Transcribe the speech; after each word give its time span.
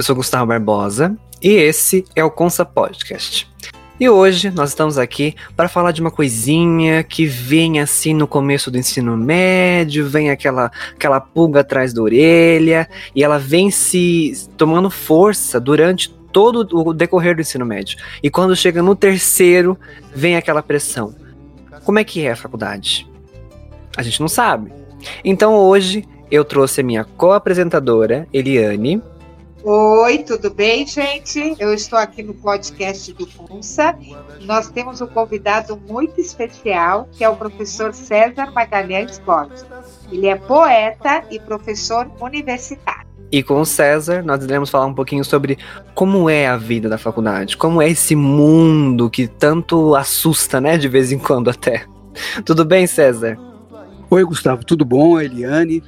Eu 0.00 0.04
sou 0.04 0.16
Gustavo 0.16 0.46
Barbosa 0.46 1.14
e 1.42 1.50
esse 1.50 2.06
é 2.16 2.24
o 2.24 2.30
Consa 2.30 2.64
Podcast. 2.64 3.46
E 4.00 4.08
hoje 4.08 4.50
nós 4.50 4.70
estamos 4.70 4.96
aqui 4.96 5.34
para 5.54 5.68
falar 5.68 5.92
de 5.92 6.00
uma 6.00 6.10
coisinha 6.10 7.04
que 7.04 7.26
vem 7.26 7.80
assim 7.80 8.14
no 8.14 8.26
começo 8.26 8.70
do 8.70 8.78
ensino 8.78 9.14
médio, 9.14 10.08
vem 10.08 10.30
aquela, 10.30 10.72
aquela 10.94 11.20
pulga 11.20 11.60
atrás 11.60 11.92
da 11.92 12.00
orelha 12.00 12.88
e 13.14 13.22
ela 13.22 13.38
vem 13.38 13.70
se 13.70 14.48
tomando 14.56 14.88
força 14.88 15.60
durante 15.60 16.08
todo 16.32 16.66
o 16.72 16.94
decorrer 16.94 17.34
do 17.34 17.42
ensino 17.42 17.66
médio. 17.66 17.98
E 18.22 18.30
quando 18.30 18.56
chega 18.56 18.82
no 18.82 18.96
terceiro, 18.96 19.78
vem 20.14 20.34
aquela 20.34 20.62
pressão. 20.62 21.14
Como 21.84 21.98
é 21.98 22.04
que 22.04 22.26
é 22.26 22.30
a 22.30 22.36
faculdade? 22.36 23.06
A 23.94 24.02
gente 24.02 24.18
não 24.18 24.28
sabe. 24.28 24.72
Então 25.22 25.54
hoje 25.54 26.06
eu 26.30 26.42
trouxe 26.42 26.80
a 26.80 26.84
minha 26.84 27.04
co-apresentadora, 27.04 28.26
Eliane. 28.32 29.02
Oi, 29.62 30.18
tudo 30.18 30.48
bem, 30.48 30.86
gente? 30.86 31.54
Eu 31.58 31.74
estou 31.74 31.98
aqui 31.98 32.22
no 32.22 32.32
podcast 32.32 33.12
do 33.12 33.26
FUNSA. 33.26 33.94
Nós 34.46 34.70
temos 34.70 35.02
um 35.02 35.06
convidado 35.06 35.78
muito 35.86 36.18
especial, 36.18 37.06
que 37.12 37.22
é 37.22 37.28
o 37.28 37.36
professor 37.36 37.92
César 37.92 38.50
Magalhães 38.52 39.18
Borges. 39.18 39.66
Ele 40.10 40.28
é 40.28 40.36
poeta 40.36 41.24
e 41.30 41.38
professor 41.38 42.10
universitário. 42.20 43.06
E 43.30 43.42
com 43.42 43.60
o 43.60 43.66
César, 43.66 44.22
nós 44.22 44.42
iremos 44.42 44.70
falar 44.70 44.86
um 44.86 44.94
pouquinho 44.94 45.24
sobre 45.24 45.58
como 45.94 46.30
é 46.30 46.46
a 46.46 46.56
vida 46.56 46.88
da 46.88 46.96
faculdade, 46.96 47.56
como 47.58 47.82
é 47.82 47.90
esse 47.90 48.16
mundo 48.16 49.10
que 49.10 49.28
tanto 49.28 49.94
assusta, 49.94 50.58
né, 50.58 50.78
de 50.78 50.88
vez 50.88 51.12
em 51.12 51.18
quando 51.18 51.50
até. 51.50 51.84
Tudo 52.46 52.64
bem, 52.64 52.86
César? 52.86 53.38
Oi, 54.08 54.24
Gustavo, 54.24 54.64
tudo 54.64 54.84
bom? 54.84 55.20
Eliane, 55.20 55.82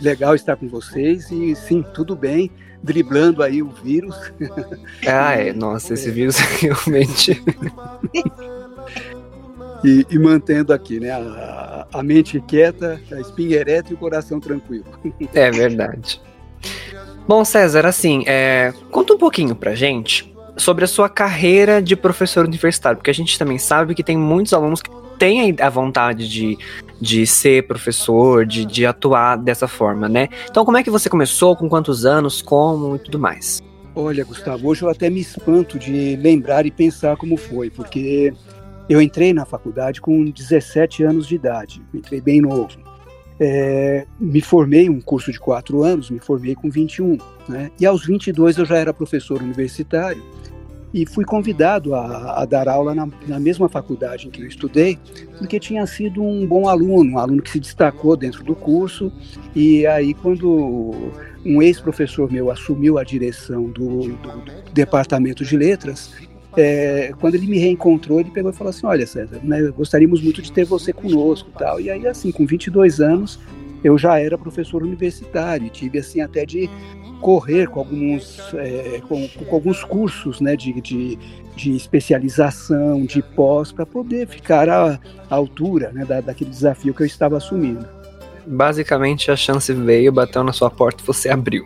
legal 0.00 0.34
estar 0.34 0.56
com 0.56 0.68
vocês 0.68 1.30
e 1.30 1.54
sim, 1.54 1.84
tudo 1.92 2.16
bem, 2.16 2.50
driblando 2.86 3.42
aí 3.42 3.62
o 3.62 3.68
vírus. 3.68 4.16
Ah, 5.06 5.34
é, 5.34 5.52
nossa, 5.52 5.94
esse 5.94 6.10
vírus 6.10 6.36
realmente. 6.60 7.42
e, 9.84 10.06
e, 10.10 10.18
mantendo 10.18 10.72
aqui, 10.72 10.98
né, 10.98 11.10
a, 11.10 11.86
a, 11.92 12.02
mente 12.02 12.40
quieta, 12.40 13.00
a 13.12 13.20
espinha 13.20 13.56
ereta 13.56 13.90
e 13.92 13.94
o 13.94 13.98
coração 13.98 14.40
tranquilo. 14.40 14.84
É 15.34 15.50
verdade. 15.50 16.20
Bom, 17.28 17.44
César, 17.44 17.86
assim, 17.86 18.24
é, 18.26 18.72
conta 18.90 19.14
um 19.14 19.18
pouquinho 19.18 19.54
pra 19.54 19.74
gente 19.74 20.34
sobre 20.56 20.84
a 20.84 20.88
sua 20.88 21.08
carreira 21.08 21.82
de 21.82 21.94
professor 21.94 22.44
universitário, 22.46 22.96
porque 22.96 23.10
a 23.10 23.14
gente 23.14 23.38
também 23.38 23.58
sabe 23.58 23.94
que 23.94 24.02
tem 24.02 24.16
muitos 24.16 24.52
alunos 24.52 24.82
que 24.82 24.90
têm 25.18 25.54
a 25.60 25.68
vontade 25.68 26.28
de 26.28 26.58
de 27.00 27.26
ser 27.26 27.66
professor, 27.66 28.46
de, 28.46 28.64
de 28.64 28.86
atuar 28.86 29.36
dessa 29.36 29.68
forma, 29.68 30.08
né? 30.08 30.28
Então, 30.50 30.64
como 30.64 30.76
é 30.76 30.82
que 30.82 30.90
você 30.90 31.08
começou? 31.08 31.56
Com 31.56 31.68
quantos 31.68 32.06
anos? 32.06 32.40
Como 32.40 32.96
e 32.96 32.98
tudo 32.98 33.18
mais? 33.18 33.62
Olha, 33.94 34.24
Gustavo, 34.24 34.68
hoje 34.68 34.82
eu 34.82 34.90
até 34.90 35.08
me 35.08 35.20
espanto 35.20 35.78
de 35.78 36.16
lembrar 36.16 36.66
e 36.66 36.70
pensar 36.70 37.16
como 37.16 37.36
foi, 37.36 37.70
porque 37.70 38.32
eu 38.88 39.00
entrei 39.00 39.32
na 39.32 39.44
faculdade 39.44 40.00
com 40.00 40.24
17 40.24 41.02
anos 41.02 41.26
de 41.26 41.34
idade, 41.34 41.82
entrei 41.94 42.20
bem 42.20 42.40
novo. 42.40 42.68
É, 43.38 44.06
me 44.18 44.40
formei 44.40 44.88
um 44.88 45.00
curso 45.00 45.30
de 45.30 45.38
quatro 45.38 45.82
anos, 45.82 46.10
me 46.10 46.18
formei 46.18 46.54
com 46.54 46.70
21, 46.70 47.18
né? 47.48 47.70
E 47.78 47.84
aos 47.84 48.06
22 48.06 48.58
eu 48.58 48.64
já 48.64 48.76
era 48.76 48.94
professor 48.94 49.42
universitário 49.42 50.22
e 50.96 51.04
fui 51.04 51.26
convidado 51.26 51.94
a, 51.94 52.40
a 52.40 52.44
dar 52.46 52.66
aula 52.66 52.94
na, 52.94 53.06
na, 53.28 53.38
mesma 53.38 53.68
faculdade 53.68 54.26
em 54.26 54.30
que 54.30 54.40
eu 54.40 54.46
estudei, 54.46 54.98
porque 55.36 55.60
tinha 55.60 55.86
sido 55.86 56.22
um 56.22 56.46
bom 56.46 56.70
aluno, 56.70 57.12
um 57.12 57.18
aluno 57.18 57.42
que 57.42 57.50
se 57.50 57.60
destacou 57.60 58.16
dentro 58.16 58.42
do 58.42 58.54
curso. 58.54 59.12
E 59.54 59.86
aí, 59.86 60.14
quando 60.14 61.12
um 61.44 61.60
ex-professor 61.60 62.32
meu 62.32 62.50
assumiu 62.50 62.98
a 62.98 63.04
direção 63.04 63.64
do, 63.64 64.08
do, 64.08 64.16
do 64.16 64.72
departamento 64.72 65.44
de 65.44 65.54
letras, 65.54 66.14
é, 66.56 67.12
quando 67.20 67.34
ele 67.34 67.46
me 67.46 67.58
reencontrou, 67.58 68.18
ele 68.18 68.30
pegou 68.30 68.50
e 68.50 68.54
falou 68.54 68.70
assim: 68.70 68.86
Olha, 68.86 69.06
César, 69.06 69.38
né, 69.42 69.70
gostaríamos 69.76 70.22
muito 70.22 70.40
de 70.40 70.50
ter 70.50 70.64
você 70.64 70.94
conosco. 70.94 71.50
tal. 71.58 71.78
E 71.78 71.90
aí, 71.90 72.06
assim, 72.06 72.32
com 72.32 72.46
22 72.46 73.02
anos, 73.02 73.38
eu 73.82 73.96
já 73.96 74.18
era 74.20 74.36
professor 74.36 74.82
universitário, 74.82 75.68
tive 75.70 75.98
assim 75.98 76.20
até 76.20 76.44
de 76.44 76.68
correr 77.20 77.66
com 77.68 77.80
alguns, 77.80 78.38
é, 78.54 79.00
com, 79.08 79.28
com, 79.28 79.54
alguns 79.54 79.82
cursos 79.82 80.40
né, 80.40 80.54
de, 80.54 80.80
de, 80.80 81.18
de 81.56 81.74
especialização, 81.74 83.04
de 83.04 83.22
pós, 83.22 83.72
para 83.72 83.86
poder 83.86 84.26
ficar 84.26 84.68
à, 84.68 84.98
à 85.30 85.34
altura 85.34 85.92
né, 85.92 86.04
da, 86.04 86.20
daquele 86.20 86.50
desafio 86.50 86.92
que 86.94 87.02
eu 87.02 87.06
estava 87.06 87.36
assumindo. 87.36 87.95
Basicamente, 88.46 89.30
a 89.30 89.36
chance 89.36 89.72
veio, 89.72 90.12
bateu 90.12 90.44
na 90.44 90.52
sua 90.52 90.70
porta 90.70 91.02
e 91.02 91.06
você 91.06 91.28
abriu. 91.28 91.64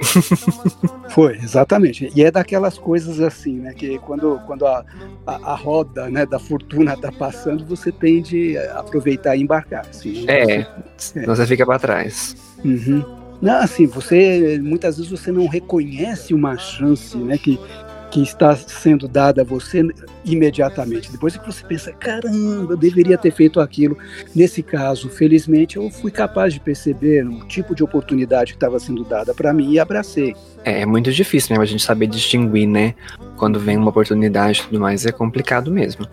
Foi, 1.11 1.35
exatamente. 1.37 2.11
E 2.15 2.23
é 2.23 2.31
daquelas 2.31 2.79
coisas 2.79 3.21
assim, 3.21 3.59
né? 3.59 3.75
Que 3.75 3.99
quando, 3.99 4.41
quando 4.47 4.67
a, 4.67 4.85
a, 5.27 5.53
a 5.53 5.55
roda 5.55 6.09
né, 6.09 6.25
da 6.25 6.39
fortuna 6.39 6.95
está 6.95 7.13
passando, 7.13 7.65
você 7.65 7.93
tem 7.93 8.23
de 8.23 8.57
aproveitar 8.59 9.37
e 9.37 9.43
embarcar. 9.43 9.87
Assim, 9.91 10.25
é, 10.29 10.67
você, 10.97 11.19
é. 11.19 11.27
você 11.27 11.47
fica 11.47 11.67
para 11.67 11.79
trás. 11.79 12.37
Uhum. 12.65 13.05
Não, 13.41 13.59
assim, 13.61 13.87
você 13.87 14.61
muitas 14.63 14.97
vezes 14.99 15.11
você 15.11 15.33
não 15.33 15.47
reconhece 15.47 16.35
uma 16.35 16.57
chance, 16.59 17.17
né, 17.17 17.39
que, 17.39 17.59
que 18.11 18.23
está 18.23 18.55
sendo 18.57 19.07
dada 19.07 19.43
a 19.43 19.45
você 19.45 19.83
imediatamente. 20.25 21.11
Depois 21.11 21.37
que 21.37 21.47
você 21.47 21.65
pensa, 21.65 21.93
caramba, 21.93 22.73
eu 22.73 22.77
deveria 22.77 23.17
ter 23.17 23.31
feito 23.31 23.61
aquilo. 23.61 23.97
Nesse 24.35 24.63
caso, 24.63 25.09
felizmente, 25.09 25.77
eu 25.77 25.89
fui 25.91 26.11
capaz 26.11 26.53
de 26.53 26.61
perceber 26.61 27.27
o 27.27 27.47
tipo 27.47 27.75
de 27.75 27.83
oportunidade 27.83 28.53
que 28.53 28.57
estava 28.57 28.79
sendo 28.79 29.05
dada 29.05 29.33
para 29.33 29.53
mim 29.53 29.73
e 29.73 29.79
abracei. 29.79 30.35
É, 30.65 30.83
é 30.83 30.87
muito 30.87 31.13
difícil 31.13 31.51
mesmo 31.51 31.63
a 31.63 31.67
gente 31.67 31.83
saber 31.83 32.07
distinguir, 32.07 32.67
né? 32.67 32.95
Quando 33.37 33.59
vem 33.59 33.77
uma 33.77 33.91
oportunidade 33.91 34.61
e 34.61 34.65
tudo 34.65 34.81
mais, 34.81 35.07
é 35.07 35.13
complicado 35.13 35.71
mesmo. 35.71 36.07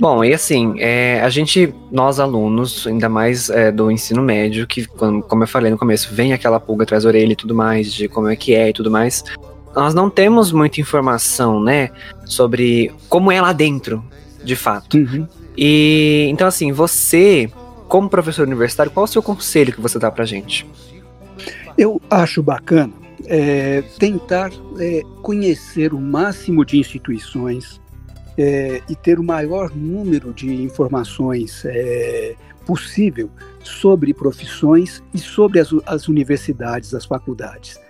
Bom, 0.00 0.24
e 0.24 0.34
assim, 0.34 0.74
é, 0.78 1.20
a 1.20 1.28
gente, 1.28 1.72
nós 1.92 2.18
alunos, 2.18 2.84
ainda 2.86 3.08
mais 3.08 3.48
é, 3.48 3.70
do 3.70 3.90
ensino 3.90 4.22
médio, 4.22 4.66
que, 4.66 4.86
como 4.86 5.44
eu 5.44 5.46
falei 5.46 5.70
no 5.70 5.78
começo, 5.78 6.12
vem 6.12 6.32
aquela 6.32 6.58
pulga 6.58 6.82
atrás 6.82 7.04
da 7.04 7.08
orelha 7.08 7.32
e 7.32 7.36
tudo 7.36 7.54
mais, 7.54 7.92
de 7.92 8.08
como 8.08 8.28
é 8.28 8.34
que 8.34 8.54
é 8.54 8.70
e 8.70 8.72
tudo 8.72 8.90
mais, 8.90 9.22
nós 9.74 9.94
não 9.94 10.08
temos 10.08 10.52
muita 10.52 10.80
informação, 10.80 11.62
né, 11.62 11.90
sobre 12.24 12.92
como 13.08 13.30
é 13.30 13.40
lá 13.40 13.52
dentro, 13.52 14.04
de 14.44 14.56
fato. 14.56 14.96
Uhum. 14.96 15.26
E, 15.56 16.26
então 16.30 16.46
assim, 16.46 16.72
você, 16.72 17.50
como 17.88 18.08
professor 18.08 18.46
universitário, 18.46 18.92
qual 18.92 19.04
é 19.04 19.08
o 19.08 19.12
seu 19.12 19.22
conselho 19.22 19.72
que 19.72 19.80
você 19.80 19.98
dá 19.98 20.10
pra 20.10 20.24
gente? 20.24 20.66
Eu 21.76 22.00
acho 22.10 22.42
bacana 22.42 22.92
é, 23.26 23.82
tentar 23.98 24.50
é, 24.78 25.02
conhecer 25.22 25.92
o 25.92 26.00
máximo 26.00 26.64
de 26.64 26.78
instituições, 26.78 27.80
é, 28.36 28.82
e 28.88 28.96
ter 28.96 29.18
o 29.18 29.22
maior 29.22 29.70
número 29.74 30.32
de 30.32 30.52
informações 30.62 31.64
é, 31.64 32.34
possível 32.66 33.30
sobre 33.62 34.12
profissões 34.12 35.02
e 35.12 35.18
sobre 35.18 35.60
as, 35.60 35.70
as 35.86 36.08
universidades, 36.08 36.94
as 36.94 37.04
faculdades. 37.04 37.80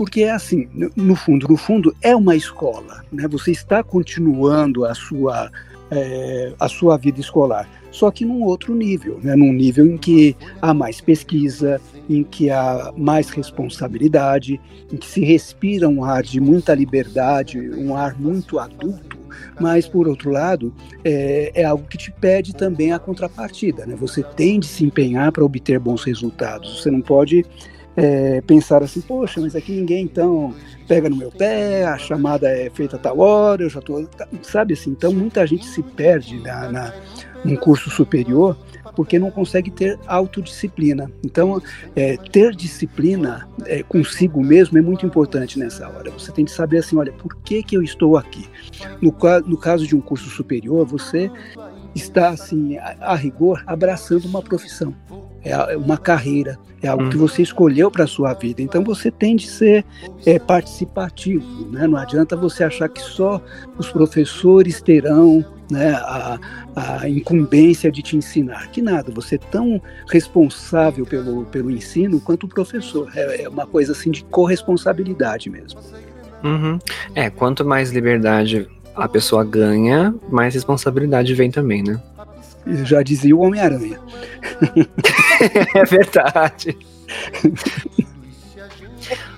Porque 0.00 0.22
é 0.22 0.30
assim, 0.30 0.66
no 0.96 1.14
fundo, 1.14 1.46
no 1.46 1.58
fundo 1.58 1.94
é 2.00 2.16
uma 2.16 2.34
escola, 2.34 3.04
né? 3.12 3.28
Você 3.28 3.50
está 3.50 3.84
continuando 3.84 4.86
a 4.86 4.94
sua 4.94 5.50
é, 5.90 6.54
a 6.58 6.68
sua 6.70 6.96
vida 6.96 7.20
escolar, 7.20 7.68
só 7.90 8.10
que 8.10 8.24
num 8.24 8.42
outro 8.44 8.74
nível, 8.74 9.20
né? 9.22 9.36
num 9.36 9.52
nível 9.52 9.84
em 9.84 9.98
que 9.98 10.34
há 10.62 10.72
mais 10.72 11.02
pesquisa, 11.02 11.78
em 12.08 12.24
que 12.24 12.48
há 12.48 12.90
mais 12.96 13.28
responsabilidade, 13.28 14.58
em 14.90 14.96
que 14.96 15.06
se 15.06 15.22
respira 15.22 15.86
um 15.86 16.02
ar 16.02 16.22
de 16.22 16.40
muita 16.40 16.74
liberdade, 16.74 17.60
um 17.60 17.94
ar 17.94 18.18
muito 18.18 18.58
adulto, 18.58 19.18
mas 19.60 19.86
por 19.86 20.08
outro 20.08 20.30
lado 20.30 20.72
é, 21.04 21.52
é 21.54 21.64
algo 21.64 21.86
que 21.86 21.98
te 21.98 22.10
pede 22.10 22.54
também 22.54 22.90
a 22.90 22.98
contrapartida, 22.98 23.84
né? 23.84 23.94
Você 23.96 24.22
tem 24.22 24.60
de 24.60 24.66
se 24.66 24.82
empenhar 24.82 25.30
para 25.30 25.44
obter 25.44 25.78
bons 25.78 26.04
resultados. 26.04 26.80
Você 26.80 26.90
não 26.90 27.02
pode 27.02 27.44
é, 28.00 28.40
pensar 28.40 28.82
assim, 28.82 29.02
poxa, 29.02 29.40
mas 29.42 29.54
aqui 29.54 29.72
ninguém 29.72 30.04
então 30.04 30.54
pega 30.88 31.10
no 31.10 31.16
meu 31.16 31.30
pé, 31.30 31.84
a 31.84 31.98
chamada 31.98 32.48
é 32.48 32.70
feita 32.70 32.96
a 32.96 32.98
tal 32.98 33.18
hora, 33.18 33.62
eu 33.62 33.68
já 33.68 33.78
estou. 33.78 34.08
Sabe 34.42 34.72
assim? 34.72 34.90
Então 34.90 35.12
muita 35.12 35.46
gente 35.46 35.66
se 35.66 35.82
perde 35.82 36.40
na, 36.40 36.72
na, 36.72 36.94
num 37.44 37.56
curso 37.56 37.90
superior 37.90 38.56
porque 38.96 39.18
não 39.18 39.30
consegue 39.30 39.70
ter 39.70 39.98
autodisciplina. 40.06 41.10
Então, 41.24 41.62
é, 41.94 42.16
ter 42.16 42.54
disciplina 42.54 43.48
é, 43.66 43.82
consigo 43.82 44.42
mesmo 44.42 44.78
é 44.78 44.82
muito 44.82 45.06
importante 45.06 45.58
nessa 45.58 45.88
hora. 45.88 46.10
Você 46.10 46.32
tem 46.32 46.44
que 46.44 46.50
saber 46.50 46.78
assim, 46.78 46.96
olha, 46.96 47.12
por 47.12 47.36
que, 47.36 47.62
que 47.62 47.76
eu 47.76 47.82
estou 47.82 48.16
aqui? 48.16 48.48
No, 49.00 49.14
no 49.46 49.56
caso 49.56 49.86
de 49.86 49.94
um 49.94 50.00
curso 50.00 50.28
superior, 50.28 50.84
você 50.84 51.30
está, 51.94 52.30
assim, 52.30 52.76
a, 52.78 52.96
a 53.00 53.14
rigor, 53.14 53.62
abraçando 53.66 54.26
uma 54.26 54.42
profissão 54.42 54.94
é 55.42 55.76
uma 55.76 55.96
carreira, 55.96 56.58
é 56.82 56.88
algo 56.88 57.08
que 57.08 57.16
uhum. 57.16 57.26
você 57.26 57.42
escolheu 57.42 57.90
para 57.90 58.04
a 58.04 58.06
sua 58.06 58.34
vida. 58.34 58.62
Então 58.62 58.82
você 58.82 59.10
tem 59.10 59.36
de 59.36 59.48
ser 59.48 59.84
é, 60.26 60.38
participativo. 60.38 61.70
Né? 61.70 61.86
Não 61.86 61.96
adianta 61.96 62.36
você 62.36 62.64
achar 62.64 62.88
que 62.88 63.00
só 63.00 63.40
os 63.78 63.90
professores 63.90 64.80
terão 64.80 65.44
né, 65.70 65.92
a, 65.92 66.38
a 66.74 67.08
incumbência 67.08 67.90
de 67.90 68.02
te 68.02 68.16
ensinar. 68.16 68.70
Que 68.70 68.82
nada, 68.82 69.10
você 69.12 69.36
é 69.36 69.38
tão 69.38 69.80
responsável 70.10 71.06
pelo, 71.06 71.44
pelo 71.46 71.70
ensino 71.70 72.20
quanto 72.20 72.44
o 72.44 72.48
professor. 72.48 73.10
É, 73.14 73.42
é 73.42 73.48
uma 73.48 73.66
coisa 73.66 73.92
assim 73.92 74.10
de 74.10 74.24
corresponsabilidade 74.24 75.48
mesmo. 75.48 75.80
Uhum. 76.42 76.78
É, 77.14 77.28
quanto 77.28 77.64
mais 77.64 77.90
liberdade 77.90 78.68
a 78.94 79.08
pessoa 79.08 79.44
ganha, 79.44 80.14
mais 80.28 80.54
responsabilidade 80.54 81.34
vem 81.34 81.50
também, 81.50 81.82
né? 81.82 82.00
Já 82.84 83.02
dizia 83.02 83.34
o 83.34 83.40
Homem-Aranha. 83.40 83.98
é 85.74 85.84
verdade. 85.84 86.76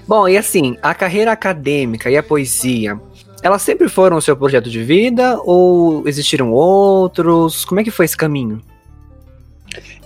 Bom, 0.07 0.29
e 0.29 0.37
assim, 0.37 0.77
a 0.83 0.95
carreira 0.95 1.33
acadêmica 1.33 2.11
e 2.11 2.17
a 2.17 2.23
poesia, 2.23 3.01
elas 3.43 3.63
sempre 3.63 3.89
foram 3.89 4.17
o 4.17 4.23
seu 4.23 4.37
projeto 4.37 4.69
de 4.69 4.83
vida 4.83 5.39
ou 5.45 6.07
existiram 6.07 6.53
outros? 6.53 7.65
Como 7.65 7.81
é 7.81 7.85
que 7.85 7.91
foi 7.91 8.05
esse 8.05 8.17
caminho? 8.17 8.61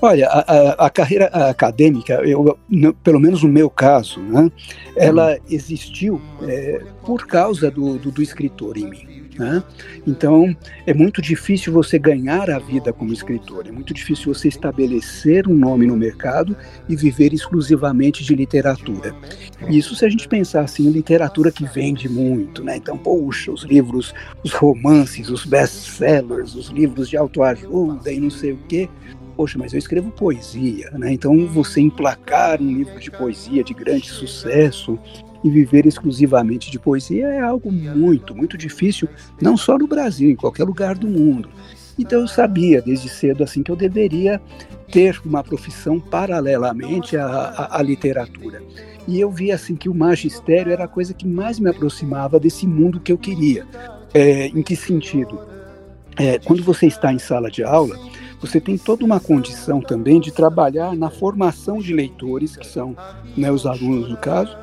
Olha, 0.00 0.28
a, 0.28 0.40
a, 0.40 0.86
a 0.86 0.90
carreira 0.90 1.26
acadêmica, 1.26 2.14
eu, 2.24 2.56
no, 2.68 2.94
pelo 2.94 3.18
menos 3.18 3.42
no 3.42 3.48
meu 3.48 3.68
caso, 3.68 4.20
né, 4.20 4.50
ela 4.94 5.32
uhum. 5.32 5.38
existiu 5.50 6.20
é, 6.42 6.82
por 7.04 7.26
causa 7.26 7.70
do, 7.70 7.98
do, 7.98 8.10
do 8.10 8.22
escritor 8.22 8.76
em 8.76 8.88
mim. 8.88 9.25
Né? 9.38 9.62
Então, 10.06 10.56
é 10.86 10.94
muito 10.94 11.20
difícil 11.20 11.72
você 11.72 11.98
ganhar 11.98 12.48
a 12.50 12.58
vida 12.58 12.92
como 12.92 13.12
escritor, 13.12 13.66
é 13.66 13.70
muito 13.70 13.92
difícil 13.92 14.32
você 14.32 14.48
estabelecer 14.48 15.46
um 15.46 15.54
nome 15.54 15.86
no 15.86 15.96
mercado 15.96 16.56
e 16.88 16.96
viver 16.96 17.34
exclusivamente 17.34 18.24
de 18.24 18.34
literatura. 18.34 19.14
Isso 19.68 19.94
se 19.94 20.04
a 20.04 20.08
gente 20.08 20.26
pensar 20.28 20.62
assim, 20.62 20.90
literatura 20.90 21.50
que 21.52 21.64
vende 21.64 22.08
muito, 22.08 22.64
né? 22.64 22.76
Então, 22.76 22.96
poxa, 22.96 23.52
os 23.52 23.62
livros, 23.62 24.14
os 24.42 24.52
romances, 24.52 25.28
os 25.28 25.44
best-sellers, 25.44 26.54
os 26.54 26.68
livros 26.68 27.08
de 27.08 27.16
autoajuda 27.16 28.12
e 28.12 28.20
não 28.20 28.30
sei 28.30 28.52
o 28.52 28.58
quê. 28.68 28.88
Poxa, 29.36 29.58
mas 29.58 29.74
eu 29.74 29.78
escrevo 29.78 30.10
poesia, 30.10 30.90
né? 30.92 31.12
Então, 31.12 31.46
você 31.46 31.80
emplacar 31.82 32.60
um 32.60 32.72
livro 32.72 32.98
de 32.98 33.10
poesia 33.10 33.62
de 33.62 33.74
grande 33.74 34.08
sucesso 34.08 34.98
e 35.42 35.50
viver 35.50 35.86
exclusivamente 35.86 36.70
de 36.70 36.78
poesia 36.78 37.26
é 37.28 37.40
algo 37.40 37.70
muito, 37.70 38.34
muito 38.34 38.56
difícil, 38.56 39.08
não 39.40 39.56
só 39.56 39.78
no 39.78 39.86
Brasil, 39.86 40.30
em 40.30 40.36
qualquer 40.36 40.64
lugar 40.64 40.96
do 40.96 41.08
mundo. 41.08 41.48
Então 41.98 42.20
eu 42.20 42.28
sabia 42.28 42.82
desde 42.82 43.08
cedo 43.08 43.42
assim 43.42 43.62
que 43.62 43.70
eu 43.70 43.76
deveria 43.76 44.40
ter 44.90 45.20
uma 45.24 45.42
profissão 45.42 45.98
paralelamente 45.98 47.16
à, 47.16 47.26
à, 47.26 47.78
à 47.78 47.82
literatura. 47.82 48.62
E 49.08 49.20
eu 49.20 49.30
vi 49.30 49.52
assim 49.52 49.76
que 49.76 49.88
o 49.88 49.94
magistério 49.94 50.72
era 50.72 50.84
a 50.84 50.88
coisa 50.88 51.14
que 51.14 51.26
mais 51.26 51.58
me 51.58 51.70
aproximava 51.70 52.40
desse 52.40 52.66
mundo 52.66 53.00
que 53.00 53.12
eu 53.12 53.18
queria. 53.18 53.66
É, 54.12 54.46
em 54.48 54.62
que 54.62 54.74
sentido? 54.74 55.40
É, 56.18 56.38
quando 56.38 56.62
você 56.62 56.86
está 56.86 57.12
em 57.12 57.18
sala 57.18 57.50
de 57.50 57.62
aula, 57.62 57.96
você 58.40 58.60
tem 58.60 58.76
toda 58.76 59.04
uma 59.04 59.20
condição 59.20 59.80
também 59.80 60.20
de 60.20 60.32
trabalhar 60.32 60.94
na 60.96 61.10
formação 61.10 61.78
de 61.78 61.92
leitores, 61.92 62.56
que 62.56 62.66
são 62.66 62.96
né, 63.36 63.50
os 63.50 63.66
alunos 63.66 64.08
no 64.08 64.16
caso, 64.16 64.56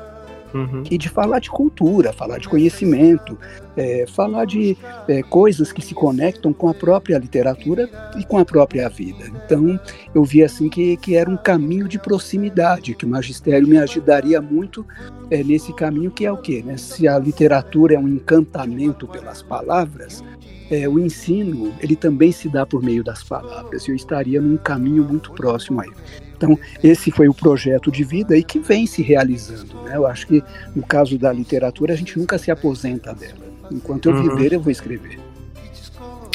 Uhum. 0.54 0.84
e 0.88 0.96
de 0.96 1.08
falar 1.08 1.40
de 1.40 1.50
cultura, 1.50 2.12
falar 2.12 2.38
de 2.38 2.48
conhecimento, 2.48 3.36
é, 3.76 4.06
falar 4.06 4.44
de 4.44 4.76
é, 5.08 5.20
coisas 5.20 5.72
que 5.72 5.82
se 5.82 5.94
conectam 5.94 6.52
com 6.52 6.68
a 6.68 6.74
própria 6.74 7.18
literatura 7.18 7.90
e 8.16 8.24
com 8.24 8.38
a 8.38 8.44
própria 8.44 8.88
vida. 8.88 9.24
Então, 9.44 9.80
eu 10.14 10.22
vi 10.22 10.44
assim 10.44 10.68
que, 10.68 10.96
que 10.98 11.16
era 11.16 11.28
um 11.28 11.36
caminho 11.36 11.88
de 11.88 11.98
proximidade, 11.98 12.94
que 12.94 13.04
o 13.04 13.08
magistério 13.08 13.66
me 13.66 13.78
ajudaria 13.78 14.40
muito 14.40 14.86
é, 15.28 15.42
nesse 15.42 15.74
caminho, 15.74 16.12
que 16.12 16.24
é 16.24 16.30
o 16.30 16.36
quê? 16.36 16.62
Né? 16.64 16.76
Se 16.76 17.08
a 17.08 17.18
literatura 17.18 17.94
é 17.94 17.98
um 17.98 18.06
encantamento 18.06 19.08
pelas 19.08 19.42
palavras, 19.42 20.22
é, 20.70 20.88
o 20.88 20.98
ensino 20.98 21.72
ele 21.80 21.96
também 21.96 22.32
se 22.32 22.48
dá 22.48 22.64
por 22.64 22.82
meio 22.82 23.04
das 23.04 23.22
palavras. 23.22 23.86
Eu 23.86 23.94
estaria 23.94 24.40
num 24.40 24.56
caminho 24.56 25.04
muito 25.04 25.32
próximo 25.32 25.80
aí. 25.80 25.90
Então, 26.36 26.58
esse 26.82 27.10
foi 27.10 27.28
o 27.28 27.34
projeto 27.34 27.90
de 27.90 28.02
vida 28.02 28.36
e 28.36 28.42
que 28.42 28.58
vem 28.58 28.86
se 28.86 29.02
realizando. 29.02 29.74
Né? 29.84 29.96
Eu 29.96 30.06
acho 30.06 30.26
que, 30.26 30.42
no 30.74 30.82
caso 30.82 31.16
da 31.16 31.32
literatura, 31.32 31.94
a 31.94 31.96
gente 31.96 32.18
nunca 32.18 32.38
se 32.38 32.50
aposenta 32.50 33.14
dela. 33.14 33.44
Enquanto 33.70 34.08
eu 34.08 34.16
uhum. 34.16 34.36
viver, 34.36 34.52
eu 34.52 34.60
vou 34.60 34.70
escrever. 34.70 35.18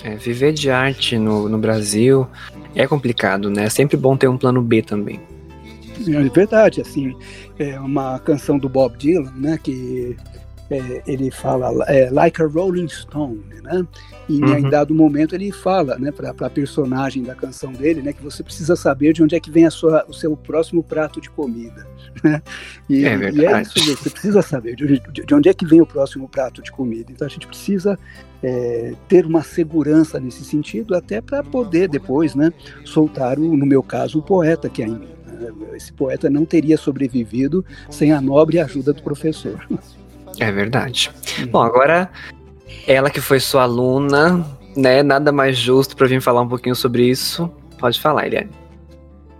É, 0.03 0.15
viver 0.15 0.53
de 0.53 0.71
arte 0.71 1.17
no, 1.17 1.49
no 1.49 1.57
Brasil 1.57 2.25
é 2.73 2.87
complicado, 2.87 3.49
né? 3.49 3.65
É 3.65 3.69
sempre 3.69 3.97
bom 3.97 4.15
ter 4.15 4.27
um 4.27 4.37
plano 4.37 4.61
B 4.61 4.81
também. 4.81 5.19
É 6.07 6.29
verdade, 6.29 6.79
assim, 6.79 7.13
é 7.57 7.77
uma 7.77 8.17
canção 8.19 8.57
do 8.57 8.69
Bob 8.69 8.97
Dylan, 8.97 9.33
né, 9.35 9.59
que 9.61 10.15
é, 10.69 11.01
ele 11.07 11.31
fala 11.31 11.71
é, 11.87 12.09
like 12.11 12.41
a 12.41 12.45
Rolling 12.45 12.87
Stone, 12.87 13.43
né? 13.63 13.85
E 14.27 14.43
uhum. 14.43 14.59
em 14.59 14.69
dado 14.69 14.93
momento 14.93 15.33
ele 15.33 15.51
fala, 15.51 15.97
né, 15.97 16.11
para 16.11 16.29
a 16.29 16.49
personagem 16.49 17.23
da 17.23 17.33
canção 17.33 17.71
dele, 17.71 18.01
né, 18.01 18.13
que 18.13 18.21
você 18.21 18.43
precisa 18.43 18.75
saber 18.75 19.13
de 19.13 19.23
onde 19.23 19.35
é 19.35 19.39
que 19.39 19.49
vem 19.49 19.65
a 19.65 19.71
sua, 19.71 20.05
o 20.07 20.13
seu 20.13 20.37
próximo 20.37 20.83
prato 20.83 21.19
de 21.19 21.29
comida. 21.29 21.87
Né? 22.21 22.41
E, 22.89 23.05
é 23.05 23.15
verdade. 23.15 23.41
E 23.41 23.45
é 23.45 23.61
isso, 23.61 23.95
você 23.95 24.09
precisa 24.09 24.41
saber 24.41 24.75
de, 24.75 24.99
de, 24.99 25.25
de, 25.25 25.33
onde 25.33 25.47
é 25.47 25.53
que 25.53 25.65
vem 25.65 25.79
o 25.79 25.85
próximo 25.85 26.27
prato 26.27 26.61
de 26.61 26.69
comida. 26.69 27.09
Então 27.13 27.25
a 27.25 27.29
gente 27.29 27.47
precisa 27.47 27.97
é, 28.43 28.93
ter 29.07 29.25
uma 29.25 29.41
segurança 29.41 30.19
nesse 30.19 30.43
sentido, 30.43 30.95
até 30.95 31.21
para 31.21 31.41
poder 31.43 31.87
depois, 31.87 32.35
né, 32.35 32.51
soltar 32.83 33.39
o, 33.39 33.55
no 33.55 33.65
meu 33.65 33.81
caso, 33.81 34.19
o 34.19 34.21
poeta 34.21 34.67
que 34.67 34.83
é 34.83 34.87
em 34.87 34.99
mim. 34.99 35.09
Né? 35.25 35.75
Esse 35.75 35.93
poeta 35.93 36.29
não 36.29 36.43
teria 36.43 36.77
sobrevivido 36.77 37.63
sem 37.89 38.11
a 38.11 38.19
nobre 38.19 38.59
ajuda 38.59 38.91
do 38.91 39.01
professor. 39.01 39.65
É 40.39 40.51
verdade. 40.51 41.11
Uhum. 41.39 41.47
Bom, 41.47 41.61
agora 41.61 42.09
ela 42.87 43.09
que 43.09 43.21
foi 43.21 43.39
sua 43.39 43.63
aluna, 43.63 44.45
né? 44.75 45.03
Nada 45.03 45.31
mais 45.31 45.57
justo 45.57 45.95
para 45.95 46.07
vir 46.07 46.21
falar 46.21 46.41
um 46.41 46.47
pouquinho 46.47 46.75
sobre 46.75 47.03
isso. 47.05 47.51
Pode 47.77 47.99
falar, 47.99 48.27
Eliane. 48.27 48.49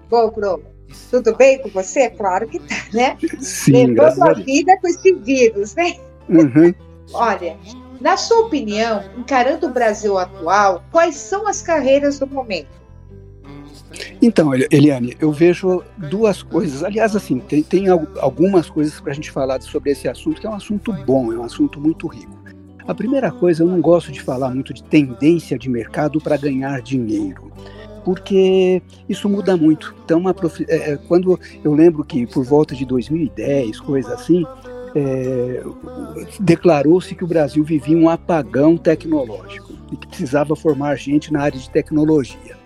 Bom, 0.10 0.32
Bruno, 0.32 0.64
tudo 1.12 1.36
bem 1.36 1.62
com 1.62 1.70
você? 1.70 2.10
Claro 2.10 2.48
que 2.48 2.60
tá, 2.60 2.76
né? 2.94 3.18
Sim, 3.40 3.88
Levando 3.88 4.24
a 4.24 4.34
vida 4.34 4.78
com 4.82 4.88
esse 4.88 5.14
vírus, 5.14 5.76
né? 5.76 5.96
Uhum. 6.28 6.74
Olha, 7.14 7.58
na 8.00 8.16
sua 8.18 8.46
opinião, 8.46 9.04
encarando 9.18 9.68
o 9.68 9.72
Brasil 9.72 10.18
atual, 10.18 10.84
quais 10.92 11.16
são 11.16 11.48
as 11.48 11.62
carreiras 11.62 12.20
do 12.20 12.28
momento? 12.28 12.79
Então, 14.22 14.52
Eliane, 14.54 15.16
eu 15.20 15.32
vejo 15.32 15.84
duas 15.98 16.44
coisas. 16.44 16.84
Aliás, 16.84 17.16
assim, 17.16 17.40
tem, 17.40 17.64
tem 17.64 17.88
algumas 17.88 18.70
coisas 18.70 19.00
para 19.00 19.12
a 19.12 19.16
gente 19.16 19.32
falar 19.32 19.62
sobre 19.62 19.92
esse 19.92 20.08
assunto, 20.08 20.40
que 20.40 20.48
é 20.48 20.50
um 20.50 20.56
assunto 20.56 20.94
bom, 21.06 21.32
é 21.34 21.38
um 21.38 21.44
assunto 21.44 21.80
muito 21.80 22.08
rico. 22.08 22.38
A 22.88 22.94
primeira 22.96 23.32
coisa, 23.32 23.64
eu 23.64 23.68
não 23.68 23.80
gosto 23.82 24.12
de 24.12 24.20
falar 24.20 24.50
muito 24.50 24.74
de 24.74 24.84
tendência 24.84 25.60
de 25.60 25.70
mercado 25.70 26.20
para 26.20 26.36
ganhar 26.38 26.82
dinheiro, 26.82 27.52
porque 28.04 28.82
isso 29.08 29.30
muda 29.30 29.56
muito. 29.56 29.94
Então, 30.04 30.24
é, 30.68 30.94
é, 30.94 30.98
quando 30.98 31.40
eu 31.64 31.74
lembro 31.74 32.04
que 32.04 32.26
por 32.26 32.44
volta 32.44 32.76
de 32.76 32.86
2010, 32.86 33.80
coisa 33.82 34.16
assim, 34.16 34.44
é, 34.96 35.64
declarou-se 36.40 37.14
que 37.14 37.24
o 37.24 37.28
Brasil 37.28 37.64
vivia 37.64 37.96
um 37.96 38.10
apagão 38.10 38.76
tecnológico 38.76 39.74
e 39.92 39.96
que 39.96 40.08
precisava 40.08 40.56
formar 40.56 40.96
gente 40.96 41.32
na 41.32 41.42
área 41.42 41.60
de 41.60 41.70
tecnologia. 41.70 42.59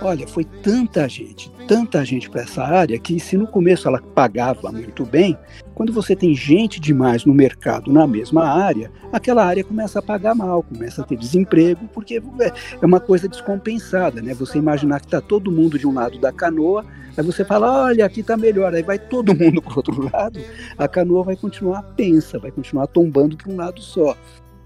Olha, 0.00 0.26
foi 0.26 0.44
tanta 0.44 1.08
gente, 1.08 1.50
tanta 1.68 2.04
gente 2.04 2.28
para 2.28 2.42
essa 2.42 2.62
área 2.62 2.98
que 2.98 3.20
se 3.20 3.36
no 3.36 3.46
começo 3.46 3.86
ela 3.86 4.00
pagava 4.00 4.72
muito 4.72 5.04
bem, 5.04 5.38
quando 5.74 5.92
você 5.92 6.16
tem 6.16 6.34
gente 6.34 6.80
demais 6.80 7.24
no 7.24 7.32
mercado 7.32 7.92
na 7.92 8.06
mesma 8.06 8.44
área, 8.44 8.90
aquela 9.12 9.44
área 9.44 9.62
começa 9.62 10.00
a 10.00 10.02
pagar 10.02 10.34
mal, 10.34 10.62
começa 10.62 11.02
a 11.02 11.04
ter 11.04 11.16
desemprego, 11.16 11.88
porque 11.94 12.20
é, 12.40 12.52
é 12.80 12.86
uma 12.86 12.98
coisa 12.98 13.28
descompensada, 13.28 14.20
né? 14.20 14.34
Você 14.34 14.58
imaginar 14.58 15.00
que 15.00 15.06
está 15.06 15.20
todo 15.20 15.52
mundo 15.52 15.78
de 15.78 15.86
um 15.86 15.94
lado 15.94 16.18
da 16.18 16.32
canoa, 16.32 16.84
aí 17.16 17.24
você 17.24 17.44
fala, 17.44 17.84
olha, 17.84 18.04
aqui 18.04 18.20
está 18.20 18.36
melhor, 18.36 18.74
aí 18.74 18.82
vai 18.82 18.98
todo 18.98 19.34
mundo 19.36 19.62
para 19.62 19.72
o 19.72 19.76
outro 19.76 20.10
lado, 20.12 20.40
a 20.76 20.88
canoa 20.88 21.22
vai 21.22 21.36
continuar 21.36 21.82
pensa, 21.94 22.38
vai 22.38 22.50
continuar 22.50 22.88
tombando 22.88 23.36
para 23.36 23.52
um 23.52 23.56
lado 23.56 23.80
só. 23.80 24.16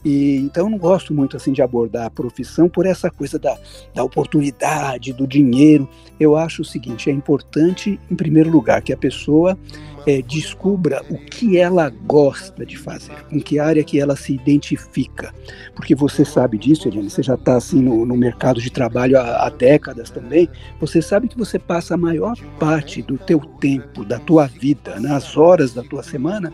E, 0.06 0.36
então 0.36 0.66
eu 0.66 0.70
não 0.70 0.78
gosto 0.78 1.12
muito 1.12 1.36
assim 1.36 1.52
de 1.52 1.60
abordar 1.60 2.06
a 2.06 2.10
profissão 2.10 2.68
por 2.68 2.86
essa 2.86 3.10
coisa 3.10 3.40
da, 3.40 3.58
da 3.92 4.04
oportunidade, 4.04 5.12
do 5.12 5.26
dinheiro. 5.26 5.88
Eu 6.20 6.36
acho 6.36 6.62
o 6.62 6.64
seguinte: 6.64 7.10
é 7.10 7.12
importante, 7.12 7.98
em 8.08 8.14
primeiro 8.14 8.48
lugar, 8.48 8.82
que 8.82 8.92
a 8.92 8.96
pessoa 8.96 9.58
é, 10.06 10.22
descubra 10.22 11.04
o 11.10 11.18
que 11.18 11.58
ela 11.58 11.90
gosta 11.90 12.64
de 12.64 12.78
fazer, 12.78 13.20
com 13.28 13.40
que 13.40 13.58
área 13.58 13.82
que 13.82 13.98
ela 13.98 14.14
se 14.14 14.32
identifica. 14.32 15.34
Porque 15.74 15.92
você 15.92 16.24
sabe 16.24 16.56
disso, 16.56 16.86
Eliane, 16.86 17.10
você 17.10 17.24
já 17.24 17.34
está 17.34 17.56
assim 17.56 17.82
no, 17.82 18.06
no, 18.06 18.16
mercado 18.16 18.60
de 18.60 18.70
trabalho 18.70 19.18
há, 19.18 19.44
há, 19.44 19.50
décadas 19.50 20.08
também, 20.08 20.48
você 20.78 21.02
sabe 21.02 21.26
que 21.26 21.36
você 21.36 21.58
passa 21.58 21.94
a 21.94 21.98
maior 21.98 22.36
parte 22.60 23.02
do 23.02 23.18
teu 23.18 23.40
tempo, 23.40 24.04
da 24.04 24.20
tua 24.20 24.46
vida, 24.46 25.00
nas 25.00 25.34
né, 25.34 25.42
horas 25.42 25.74
da 25.74 25.82
tua 25.82 26.04
semana, 26.04 26.52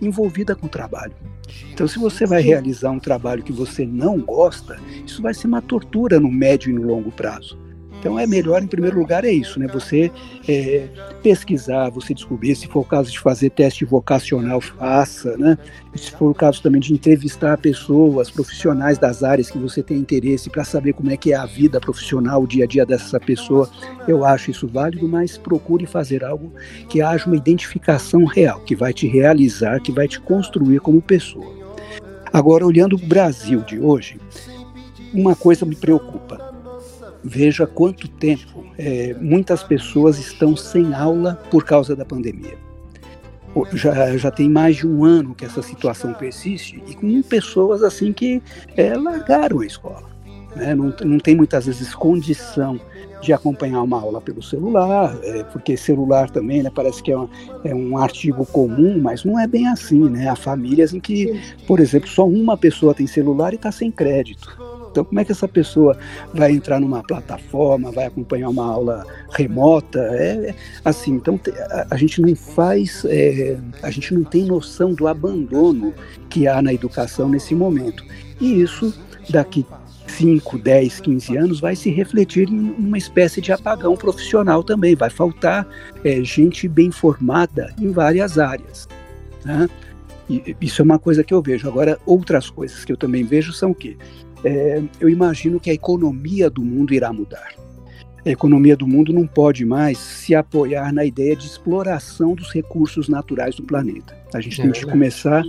envolvida 0.00 0.54
com 0.54 0.66
o 0.66 0.70
trabalho. 0.70 1.31
Então, 1.72 1.86
se 1.88 1.98
você 1.98 2.26
vai 2.26 2.42
realizar 2.42 2.90
um 2.90 2.98
trabalho 2.98 3.42
que 3.42 3.52
você 3.52 3.86
não 3.86 4.18
gosta, 4.18 4.78
isso 5.06 5.22
vai 5.22 5.34
ser 5.34 5.46
uma 5.46 5.62
tortura 5.62 6.20
no 6.20 6.30
médio 6.30 6.70
e 6.70 6.74
no 6.74 6.82
longo 6.82 7.10
prazo. 7.10 7.58
Então 8.02 8.18
é 8.18 8.26
melhor, 8.26 8.60
em 8.60 8.66
primeiro 8.66 8.98
lugar, 8.98 9.24
é 9.24 9.30
isso, 9.30 9.60
né? 9.60 9.68
Você 9.68 10.10
é, 10.48 10.88
pesquisar, 11.22 11.88
você 11.88 12.12
descobrir, 12.12 12.56
se 12.56 12.66
for 12.66 12.80
o 12.80 12.84
caso 12.84 13.12
de 13.12 13.20
fazer 13.20 13.50
teste 13.50 13.84
vocacional, 13.84 14.60
faça, 14.60 15.36
né? 15.36 15.56
Se 15.94 16.10
for 16.10 16.32
o 16.32 16.34
caso 16.34 16.60
também 16.60 16.80
de 16.80 16.92
entrevistar 16.92 17.56
pessoas, 17.58 18.28
profissionais 18.28 18.98
das 18.98 19.22
áreas 19.22 19.48
que 19.48 19.56
você 19.56 19.84
tem 19.84 19.98
interesse 19.98 20.50
para 20.50 20.64
saber 20.64 20.94
como 20.94 21.12
é 21.12 21.16
que 21.16 21.32
é 21.32 21.36
a 21.36 21.46
vida 21.46 21.78
profissional, 21.78 22.42
o 22.42 22.46
dia 22.46 22.64
a 22.64 22.66
dia 22.66 22.84
dessa 22.84 23.20
pessoa, 23.20 23.70
eu 24.08 24.24
acho 24.24 24.50
isso 24.50 24.66
válido, 24.66 25.06
mas 25.06 25.38
procure 25.38 25.86
fazer 25.86 26.24
algo 26.24 26.52
que 26.88 27.00
haja 27.00 27.26
uma 27.26 27.36
identificação 27.36 28.24
real, 28.24 28.58
que 28.62 28.74
vai 28.74 28.92
te 28.92 29.06
realizar, 29.06 29.80
que 29.80 29.92
vai 29.92 30.08
te 30.08 30.18
construir 30.18 30.80
como 30.80 31.00
pessoa. 31.00 31.54
Agora, 32.32 32.66
olhando 32.66 32.96
o 32.96 33.06
Brasil 33.06 33.60
de 33.60 33.78
hoje, 33.78 34.18
uma 35.14 35.36
coisa 35.36 35.64
me 35.64 35.76
preocupa 35.76 36.51
Veja 37.24 37.66
quanto 37.66 38.08
tempo 38.08 38.64
é, 38.76 39.14
muitas 39.20 39.62
pessoas 39.62 40.18
estão 40.18 40.56
sem 40.56 40.92
aula 40.92 41.40
por 41.50 41.64
causa 41.64 41.94
da 41.94 42.04
pandemia. 42.04 42.56
Já, 43.74 44.16
já 44.16 44.30
tem 44.30 44.48
mais 44.48 44.76
de 44.76 44.86
um 44.86 45.04
ano 45.04 45.34
que 45.34 45.44
essa 45.44 45.60
situação 45.60 46.14
persiste 46.14 46.82
e 46.88 46.94
com 46.94 47.22
pessoas 47.22 47.82
assim 47.82 48.12
que 48.12 48.42
é, 48.76 48.96
largaram 48.96 49.60
a 49.60 49.66
escola. 49.66 50.10
Né? 50.56 50.74
Não, 50.74 50.94
não 51.04 51.18
tem 51.18 51.34
muitas 51.34 51.66
vezes 51.66 51.94
condição 51.94 52.80
de 53.20 53.32
acompanhar 53.32 53.82
uma 53.82 54.00
aula 54.00 54.20
pelo 54.20 54.42
celular, 54.42 55.16
é, 55.22 55.44
porque 55.44 55.76
celular 55.76 56.28
também 56.28 56.62
né, 56.62 56.70
parece 56.74 57.02
que 57.02 57.12
é, 57.12 57.16
é, 57.64 57.74
um 57.74 57.96
artigo 57.96 58.44
comum, 58.44 58.98
mas 59.00 59.24
não 59.24 59.38
é 59.38 59.46
bem 59.46 59.68
assim. 59.68 60.08
Né? 60.08 60.28
Há 60.28 60.34
famílias 60.34 60.92
em 60.92 61.00
que, 61.00 61.40
por 61.66 61.78
exemplo, 61.78 62.08
só 62.08 62.26
uma 62.26 62.56
pessoa 62.56 62.94
tem 62.94 63.06
celular 63.06 63.52
e 63.52 63.56
está 63.56 63.70
sem 63.70 63.90
crédito. 63.90 64.58
Então, 64.92 65.04
como 65.04 65.18
é 65.18 65.24
que 65.24 65.32
essa 65.32 65.48
pessoa 65.48 65.96
vai 66.34 66.52
entrar 66.52 66.78
numa 66.78 67.02
plataforma, 67.02 67.90
vai 67.90 68.04
acompanhar 68.04 68.50
uma 68.50 68.66
aula 68.66 69.06
remota? 69.30 69.98
É, 69.98 70.50
é 70.50 70.54
assim, 70.84 71.14
então 71.14 71.40
a, 71.90 71.96
gente 71.96 72.20
não 72.20 72.36
faz, 72.36 73.04
é, 73.06 73.58
a 73.82 73.90
gente 73.90 74.12
não 74.14 74.22
tem 74.22 74.44
noção 74.44 74.92
do 74.92 75.08
abandono 75.08 75.94
que 76.28 76.46
há 76.46 76.60
na 76.60 76.74
educação 76.74 77.28
nesse 77.28 77.54
momento. 77.54 78.04
E 78.38 78.60
isso, 78.60 78.94
daqui 79.30 79.66
5, 80.06 80.58
10, 80.58 81.00
15 81.00 81.36
anos, 81.38 81.60
vai 81.60 81.74
se 81.74 81.90
refletir 81.90 82.50
em 82.50 82.74
uma 82.78 82.98
espécie 82.98 83.40
de 83.40 83.50
apagão 83.50 83.96
profissional 83.96 84.62
também. 84.62 84.94
Vai 84.94 85.08
faltar 85.08 85.66
é, 86.04 86.22
gente 86.22 86.68
bem 86.68 86.90
formada 86.90 87.74
em 87.80 87.90
várias 87.90 88.38
áreas. 88.38 88.86
Né? 89.42 89.68
Isso 90.60 90.82
é 90.82 90.84
uma 90.84 90.98
coisa 90.98 91.24
que 91.24 91.32
eu 91.32 91.40
vejo. 91.40 91.66
Agora, 91.66 91.98
outras 92.04 92.50
coisas 92.50 92.84
que 92.84 92.92
eu 92.92 92.96
também 92.96 93.24
vejo 93.24 93.52
são 93.52 93.70
o 93.70 93.74
quê? 93.74 93.96
É, 94.44 94.82
eu 95.00 95.08
imagino 95.08 95.60
que 95.60 95.70
a 95.70 95.74
economia 95.74 96.50
do 96.50 96.62
mundo 96.62 96.92
irá 96.92 97.12
mudar. 97.12 97.54
A 98.24 98.30
economia 98.30 98.76
do 98.76 98.86
mundo 98.86 99.12
não 99.12 99.26
pode 99.26 99.64
mais 99.64 99.98
se 99.98 100.34
apoiar 100.34 100.92
na 100.92 101.04
ideia 101.04 101.34
de 101.34 101.46
exploração 101.46 102.34
dos 102.34 102.52
recursos 102.52 103.08
naturais 103.08 103.56
do 103.56 103.64
planeta. 103.64 104.16
A 104.32 104.40
gente 104.40 104.60
é 104.60 104.62
tem 104.62 104.72
que 104.72 104.86
começar 104.86 105.42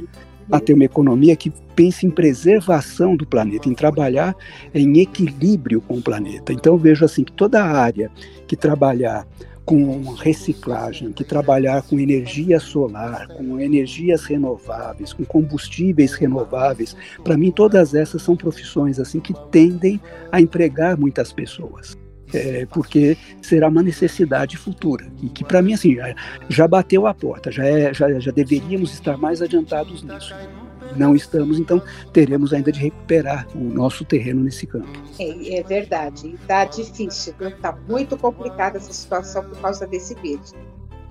a 0.52 0.60
ter 0.60 0.74
uma 0.74 0.84
economia 0.84 1.36
que 1.36 1.52
pense 1.76 2.06
em 2.06 2.10
preservação 2.10 3.16
do 3.16 3.26
planeta, 3.26 3.70
em 3.70 3.74
trabalhar 3.74 4.36
em 4.74 5.00
equilíbrio 5.00 5.82
com 5.82 5.98
o 5.98 6.02
planeta. 6.02 6.52
Então 6.52 6.78
vejo 6.78 7.06
assim 7.06 7.24
que 7.24 7.32
toda 7.32 7.64
área 7.64 8.12
que 8.48 8.56
trabalhar 8.56 9.26
com 9.66 10.02
reciclagem, 10.14 11.12
que 11.12 11.24
trabalhar 11.24 11.82
com 11.84 12.00
energia 12.00 12.60
solar, 12.60 13.28
com 13.28 13.60
energias 13.60 14.26
renováveis, 14.26 15.14
com 15.14 15.24
combustíveis 15.24 16.14
renováveis, 16.14 16.96
para 17.24 17.38
mim 17.38 17.52
todas 17.52 17.94
essas 17.94 18.22
são 18.22 18.36
profissões 18.36 19.00
assim 19.00 19.20
que 19.20 19.34
tendem 19.52 20.02
a 20.32 20.42
empregar 20.42 20.98
muitas 20.98 21.32
pessoas. 21.32 21.98
É, 22.34 22.66
porque 22.66 23.16
será 23.44 23.68
uma 23.68 23.84
necessidade 23.84 24.58
futura. 24.58 25.06
E 25.22 25.30
que 25.30 25.44
para 25.44 25.62
mim 25.62 25.74
assim 25.74 25.96
já, 25.96 26.16
já 26.50 26.68
bateu 26.68 27.06
a 27.06 27.14
porta, 27.14 27.52
já, 27.52 27.64
é, 27.64 27.94
já, 27.94 28.20
já 28.20 28.32
deveríamos 28.32 28.92
estar 28.92 29.18
mais 29.18 29.40
adiantados 29.40 30.02
nisso 30.02 30.34
não 30.96 31.16
estamos, 31.16 31.60
então 31.60 31.82
teremos 32.12 32.54
ainda 32.54 32.72
de 32.72 32.80
recuperar 32.80 33.48
o 33.56 33.60
nosso 33.60 34.06
terreno 34.06 34.44
nesse 34.44 34.68
campo. 34.68 34.88
É, 35.20 35.60
é 35.60 35.64
verdade, 35.64 36.36
está 36.36 36.66
difícil, 36.66 37.34
está 37.40 37.76
muito 37.88 38.18
complicada 38.18 38.78
essa 38.78 38.94
situação 38.94 39.44
por 39.44 39.60
causa 39.60 39.88
desse 39.88 40.16
vírus. 40.16 40.54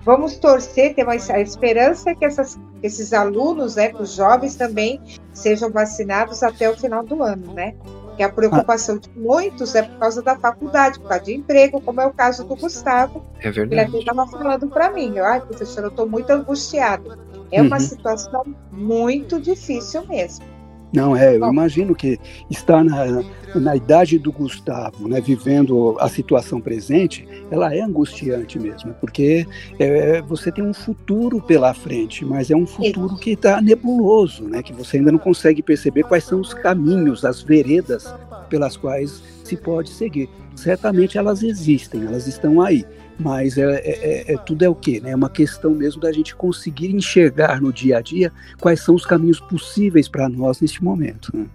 Vamos 0.05 0.37
torcer, 0.37 0.93
ter 0.95 1.07
a 1.07 1.39
esperança 1.39 2.13
que 2.13 2.25
essas, 2.25 2.59
esses 2.81 3.13
alunos, 3.13 3.77
né, 3.77 3.89
que 3.89 4.01
os 4.01 4.13
jovens 4.13 4.55
também 4.55 5.01
sejam 5.33 5.71
vacinados 5.71 6.43
até 6.43 6.69
o 6.69 6.75
final 6.75 7.03
do 7.03 7.23
ano, 7.23 7.53
né? 7.53 7.73
Que 8.17 8.21
a 8.21 8.29
preocupação 8.29 8.97
ah. 8.97 8.99
de 8.99 9.09
muitos 9.17 9.73
é 9.75 9.81
por 9.81 9.97
causa 9.99 10.21
da 10.21 10.35
faculdade, 10.35 10.99
por 10.99 11.07
causa 11.07 11.23
de 11.23 11.33
emprego, 11.33 11.79
como 11.79 12.01
é 12.01 12.05
o 12.05 12.11
caso 12.11 12.43
do 12.43 12.55
Gustavo. 12.55 13.23
É 13.39 13.49
verdade. 13.49 13.73
Ele 13.73 13.81
até 13.81 13.99
estava 13.99 14.27
falando 14.27 14.67
para 14.67 14.91
mim, 14.91 15.17
ai, 15.19 15.39
professor, 15.39 15.85
eu 15.85 15.89
estou 15.89 16.07
muito 16.07 16.29
angustiado 16.29 17.17
é 17.53 17.61
uma 17.61 17.77
uhum. 17.77 17.81
situação 17.81 18.43
muito 18.71 19.39
difícil 19.39 20.05
mesmo. 20.07 20.53
Não, 20.93 21.17
é, 21.17 21.35
eu 21.35 21.47
imagino 21.47 21.95
que 21.95 22.19
estar 22.51 22.83
na, 22.83 23.23
na 23.55 23.75
idade 23.75 24.19
do 24.19 24.31
Gustavo, 24.31 25.07
né, 25.07 25.19
vivendo 25.19 25.97
a 25.99 26.07
situação 26.07 26.61
presente, 26.61 27.27
ela 27.49 27.73
é 27.73 27.81
angustiante 27.81 28.59
mesmo, 28.59 28.93
porque 29.01 29.47
é, 29.79 30.21
você 30.21 30.51
tem 30.51 30.63
um 30.63 30.73
futuro 30.73 31.41
pela 31.41 31.73
frente, 31.73 32.23
mas 32.23 32.51
é 32.51 32.55
um 32.55 32.67
futuro 32.67 33.15
que 33.15 33.31
está 33.31 33.59
nebuloso, 33.59 34.43
né, 34.43 34.61
que 34.61 34.71
você 34.71 34.97
ainda 34.97 35.11
não 35.11 35.17
consegue 35.17 35.63
perceber 35.63 36.03
quais 36.03 36.25
são 36.25 36.39
os 36.39 36.53
caminhos, 36.53 37.25
as 37.25 37.41
veredas 37.41 38.13
pelas 38.47 38.77
quais 38.77 39.23
se 39.43 39.57
pode 39.57 39.89
seguir. 39.89 40.29
Certamente 40.55 41.17
elas 41.17 41.41
existem, 41.41 42.05
elas 42.05 42.27
estão 42.27 42.61
aí, 42.61 42.85
mas 43.19 43.57
é, 43.57 43.63
é, 43.63 44.31
é, 44.31 44.33
é, 44.33 44.37
tudo 44.37 44.63
é 44.63 44.69
o 44.69 44.75
quê? 44.75 44.99
Né? 44.99 45.11
É 45.11 45.15
uma 45.15 45.29
questão 45.29 45.71
mesmo 45.71 46.01
da 46.01 46.11
gente 46.11 46.35
conseguir 46.35 46.93
enxergar 46.93 47.61
no 47.61 47.71
dia 47.71 47.97
a 47.97 48.01
dia 48.01 48.31
quais 48.59 48.81
são 48.81 48.95
os 48.95 49.05
caminhos 49.05 49.39
possíveis 49.39 50.07
para 50.07 50.27
nós 50.27 50.59
neste 50.59 50.83
momento. 50.83 51.35
Né? 51.35 51.45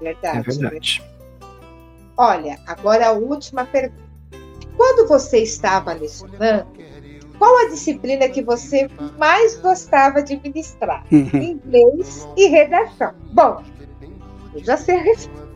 Verdade. 0.00 0.38
É 0.38 0.42
verdade. 0.42 1.02
Olha, 2.16 2.58
agora 2.66 3.08
a 3.08 3.12
última 3.12 3.64
pergunta. 3.64 4.10
Quando 4.76 5.08
você 5.08 5.38
estava 5.38 5.92
lecionando, 5.92 6.66
qual 7.38 7.66
a 7.66 7.68
disciplina 7.70 8.28
que 8.28 8.42
você 8.42 8.88
mais 9.18 9.56
gostava 9.58 10.22
de 10.22 10.40
ministrar? 10.42 11.04
Inglês 11.12 12.28
e 12.36 12.46
redação. 12.48 13.14
Bom, 13.32 13.62
eu 14.54 14.64
já 14.64 14.76
sei 14.76 14.96
a 14.96 15.02
resposta. 15.02 15.49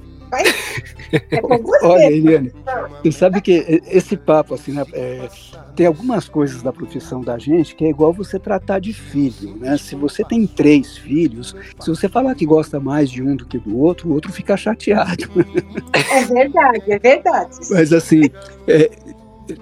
É 1.30 1.40
você. 1.42 1.86
Olha, 1.86 2.12
Eliane, 2.12 2.52
você 3.02 3.12
sabe 3.12 3.40
que 3.40 3.82
esse 3.86 4.16
papo, 4.16 4.54
assim, 4.54 4.72
né, 4.72 4.84
é, 4.92 5.28
tem 5.76 5.86
algumas 5.86 6.28
coisas 6.28 6.62
da 6.62 6.72
profissão 6.72 7.20
da 7.20 7.38
gente 7.38 7.74
que 7.74 7.84
é 7.84 7.88
igual 7.88 8.12
você 8.12 8.38
tratar 8.38 8.78
de 8.78 8.92
filho, 8.92 9.56
né? 9.56 9.76
Se 9.76 9.94
você 9.94 10.24
tem 10.24 10.46
três 10.46 10.96
filhos, 10.96 11.54
se 11.80 11.90
você 11.90 12.08
falar 12.08 12.34
que 12.34 12.46
gosta 12.46 12.80
mais 12.80 13.10
de 13.10 13.22
um 13.22 13.36
do 13.36 13.46
que 13.46 13.58
do 13.58 13.78
outro, 13.78 14.08
o 14.08 14.12
outro 14.12 14.32
fica 14.32 14.56
chateado. 14.56 15.24
É 16.10 16.24
verdade, 16.24 16.92
é 16.92 16.98
verdade. 16.98 17.58
Mas 17.70 17.92
assim, 17.92 18.22
é, 18.66 18.90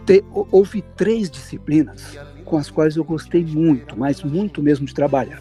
te, 0.07 0.25
houve 0.51 0.83
três 0.97 1.31
disciplinas 1.31 2.19
com 2.45 2.57
as 2.57 2.71
quais 2.71 2.97
eu 2.97 3.05
gostei 3.05 3.45
muito, 3.45 3.99
mas 3.99 4.23
muito 4.23 4.63
mesmo 4.63 4.87
de 4.87 4.95
trabalhar. 4.95 5.41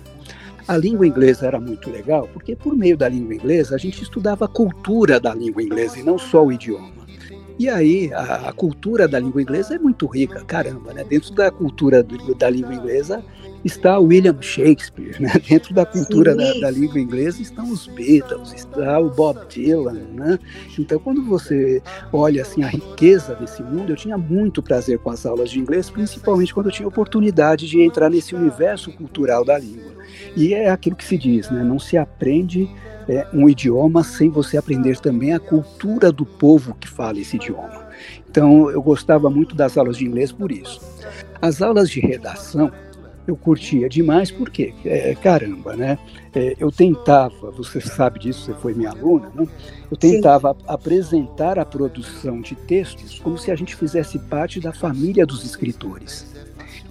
A 0.68 0.78
língua 0.78 1.08
inglesa 1.08 1.48
era 1.48 1.60
muito 1.60 1.90
legal, 1.90 2.30
porque 2.34 2.56
por 2.56 2.76
meio 2.76 2.98
da 2.98 3.10
língua 3.10 3.36
inglesa 3.36 3.76
a 3.76 3.78
gente 3.78 4.02
estudava 4.02 4.46
a 4.46 4.48
cultura 4.48 5.20
da 5.20 5.34
língua 5.34 5.62
inglesa 5.62 6.00
e 6.00 6.04
não 6.04 6.18
só 6.18 6.46
o 6.46 6.52
idioma. 6.52 7.02
E 7.62 7.70
aí, 7.70 8.12
a, 8.12 8.50
a 8.50 8.54
cultura 8.54 9.08
da 9.08 9.20
língua 9.20 9.42
inglesa 9.42 9.76
é 9.76 9.78
muito 9.78 10.08
rica, 10.08 10.44
caramba, 10.46 10.94
né? 10.94 11.04
Dentro 11.04 11.32
da 11.36 11.52
cultura 11.52 12.02
do, 12.02 12.34
da 12.34 12.50
língua 12.50 12.74
inglesa 12.74 13.24
está 13.64 14.00
William 14.00 14.36
Shakespeare, 14.42 15.22
né? 15.22 15.32
Dentro 15.48 15.74
da 15.74 15.86
cultura 15.86 16.36
da, 16.36 16.54
da, 16.60 16.72
língua 16.72 17.00
inglesa 17.00 17.40
estão 17.40 17.70
os 17.70 17.86
Beatles, 17.86 18.54
está 18.54 19.00
o 19.00 19.10
Bob 19.10 19.40
Dylan, 19.48 20.08
né? 20.14 20.40
Então, 20.80 20.98
quando 20.98 21.24
você 21.24 21.84
olha 22.12 22.42
assim 22.42 22.64
a 22.64 22.68
riqueza 22.68 23.36
desse 23.36 23.62
mundo, 23.62 23.92
eu 23.92 23.96
tinha 23.96 24.18
muito 24.18 24.64
prazer 24.64 24.98
com 24.98 25.12
as 25.12 25.24
aulas 25.26 25.52
de 25.52 25.60
inglês, 25.60 25.90
principalmente 25.90 26.54
quando 26.54 26.68
eu 26.68 26.72
tinha 26.72 26.88
oportunidade 26.88 27.68
de 27.68 27.80
entrar 27.82 28.10
nesse 28.10 28.34
universo 28.34 28.92
cultural 28.92 29.46
da 29.46 29.60
língua. 29.60 30.01
E 30.36 30.54
é 30.54 30.70
aquilo 30.70 30.96
que 30.96 31.04
se 31.04 31.18
diz, 31.18 31.50
né? 31.50 31.64
Não 31.64 31.80
se 31.80 31.98
aprende 31.98 32.70
é, 33.08 33.28
um 33.34 33.50
idioma 33.50 34.04
sem 34.04 34.30
você 34.30 34.58
aprender 34.58 34.98
também 35.00 35.34
a 35.34 35.40
cultura 35.40 36.12
do 36.12 36.26
povo 36.26 36.76
que 36.76 36.88
fala 36.88 37.20
esse 37.20 37.36
idioma. 37.36 37.88
Então, 38.30 38.70
eu 38.70 38.82
gostava 38.82 39.30
muito 39.30 39.56
das 39.56 39.78
aulas 39.78 39.98
de 39.98 40.06
inglês 40.06 40.32
por 40.32 40.52
isso. 40.52 40.82
As 41.42 41.62
aulas 41.62 41.90
de 41.90 42.00
redação 42.00 42.72
eu 43.28 43.36
curtia 43.36 43.88
demais, 43.88 44.32
porque, 44.32 44.74
é, 44.84 45.14
caramba, 45.16 45.76
né? 45.76 45.98
É, 46.34 46.56
eu 46.60 46.72
tentava, 46.72 47.52
você 47.52 47.80
sabe 47.80 48.20
disso, 48.20 48.46
você 48.46 48.54
foi 48.56 48.74
minha 48.74 48.90
aluna, 48.90 49.32
né? 49.36 49.48
Eu 49.90 49.98
tentava 49.98 50.54
Sim. 50.54 50.66
apresentar 50.68 51.60
a 51.60 51.66
produção 51.66 52.42
de 52.42 52.56
textos 52.56 53.20
como 53.20 53.38
se 53.38 53.52
a 53.52 53.56
gente 53.56 53.76
fizesse 53.76 54.18
parte 54.18 54.60
da 54.60 54.74
família 54.74 55.26
dos 55.26 55.44
escritores. 55.46 56.26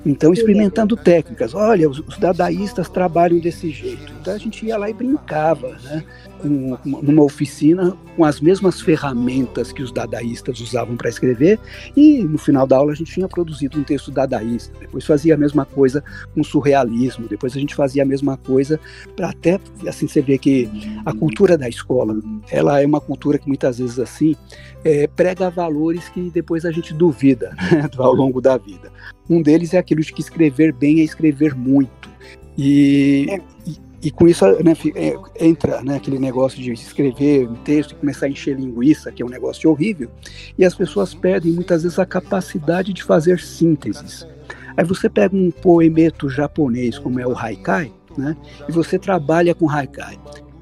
Então, 0.05 0.33
experimentando 0.33 0.97
técnicas. 0.97 1.55
Olha, 1.55 1.89
os, 1.89 2.03
dadaístas 2.19 2.89
trabalham 2.89 3.39
desse 3.39 3.71
jeito. 3.71 4.13
Então 4.21 4.35
a 4.35 4.39
gente 4.39 4.65
ia 4.65 4.77
lá 4.77 4.89
e 4.89 4.95
brincava, 4.95 5.77
né? 5.83 6.05
Com, 6.41 6.79
numa 6.85 7.23
oficina 7.23 7.97
com 8.17 8.25
as 8.25 8.41
mesmas 8.41 8.81
ferramentas 8.81 9.73
que 9.73 9.83
os 9.83 9.93
dadaístas 9.93 10.61
usavam 10.61 10.97
para 10.97 11.09
escrever, 11.09 11.59
e 11.97 12.23
no 12.23 12.39
final 12.39 12.67
da 12.67 12.77
aula 12.77 12.93
a 12.93 12.95
gente 12.95 13.13
tinha 13.13 13.29
produzido 13.29 13.79
um 13.79 13.85
texto 13.85 14.11
dadaísta. 14.11 14.73
Depois 14.81 15.05
fazia 15.05 15.35
a 15.35 15.37
mesma 15.37 15.65
coisa 15.65 16.03
com 16.35 16.43
surrealismo, 16.43 17.29
depois 17.29 17.57
a 17.57 17.61
gente 17.61 17.75
fazia 17.75 18.03
a 18.03 18.07
mesma 18.07 18.37
coisa 18.37 18.81
para 19.17 19.31
até 19.31 19.61
assim 19.87 20.07
você 20.07 20.21
vê 20.21 20.39
que 20.39 20.69
a 21.05 21.13
cultura 21.13 21.57
da 21.57 21.69
escola, 21.69 22.19
ela 22.51 22.81
é 22.81 22.87
uma 22.87 23.01
cultura 23.01 23.39
que 23.39 23.47
muitas 23.47 23.79
vezes 23.79 23.99
assim 23.99 24.37
é, 24.85 25.07
prega 25.07 25.51
valores 25.51 26.09
que 26.09 26.31
depois 26.31 26.65
a 26.65 26.71
gente 26.71 26.95
duvida 26.95 27.55
né, 27.71 27.89
ao 27.97 28.15
longo 28.15 28.41
da 28.41 28.57
vida. 28.57 28.91
Um 29.29 29.43
deles 29.43 29.75
é 29.75 29.79
aquilo 29.79 30.03
de 30.03 30.13
que 30.13 30.21
escrever 30.21 30.73
bem 30.73 31.01
é 31.01 31.05
escrever 31.05 31.55
muito. 31.55 32.11
E, 32.57 33.27
é. 33.31 33.41
e, 33.67 33.90
e, 34.03 34.11
com 34.11 34.27
isso 34.27 34.45
né, 34.63 34.75
é, 34.95 35.17
entra 35.39 35.83
né, 35.83 35.97
aquele 35.97 36.19
negócio 36.19 36.61
de 36.61 36.73
escrever 36.73 37.49
um 37.49 37.55
texto 37.57 37.93
e 37.93 37.95
começar 37.95 38.27
a 38.27 38.29
encher 38.29 38.57
linguiça, 38.57 39.13
que 39.13 39.23
é 39.23 39.27
um 39.27 39.29
negócio 39.29 39.71
horrível, 39.71 40.11
e 40.57 40.65
as 40.65 40.75
pessoas 40.75 41.15
perdem 41.15 41.53
muitas 41.53 41.83
vezes 41.83 41.99
a 41.99 42.07
capacidade 42.07 42.93
de 42.93 43.03
fazer 43.03 43.41
sínteses. 43.41 44.27
Aí 44.77 44.85
você 44.85 45.09
pega 45.09 45.37
um 45.37 45.51
poemeto 45.51 46.31
japonês, 46.31 46.99
como 46.99 47.21
é 47.21 47.27
o 47.27 47.37
haikai, 47.37 47.93
né, 48.17 48.37
e 48.69 48.73
você 48.73 48.99
trabalha 48.99 49.55
com 49.55 49.69
haikai 49.69 50.19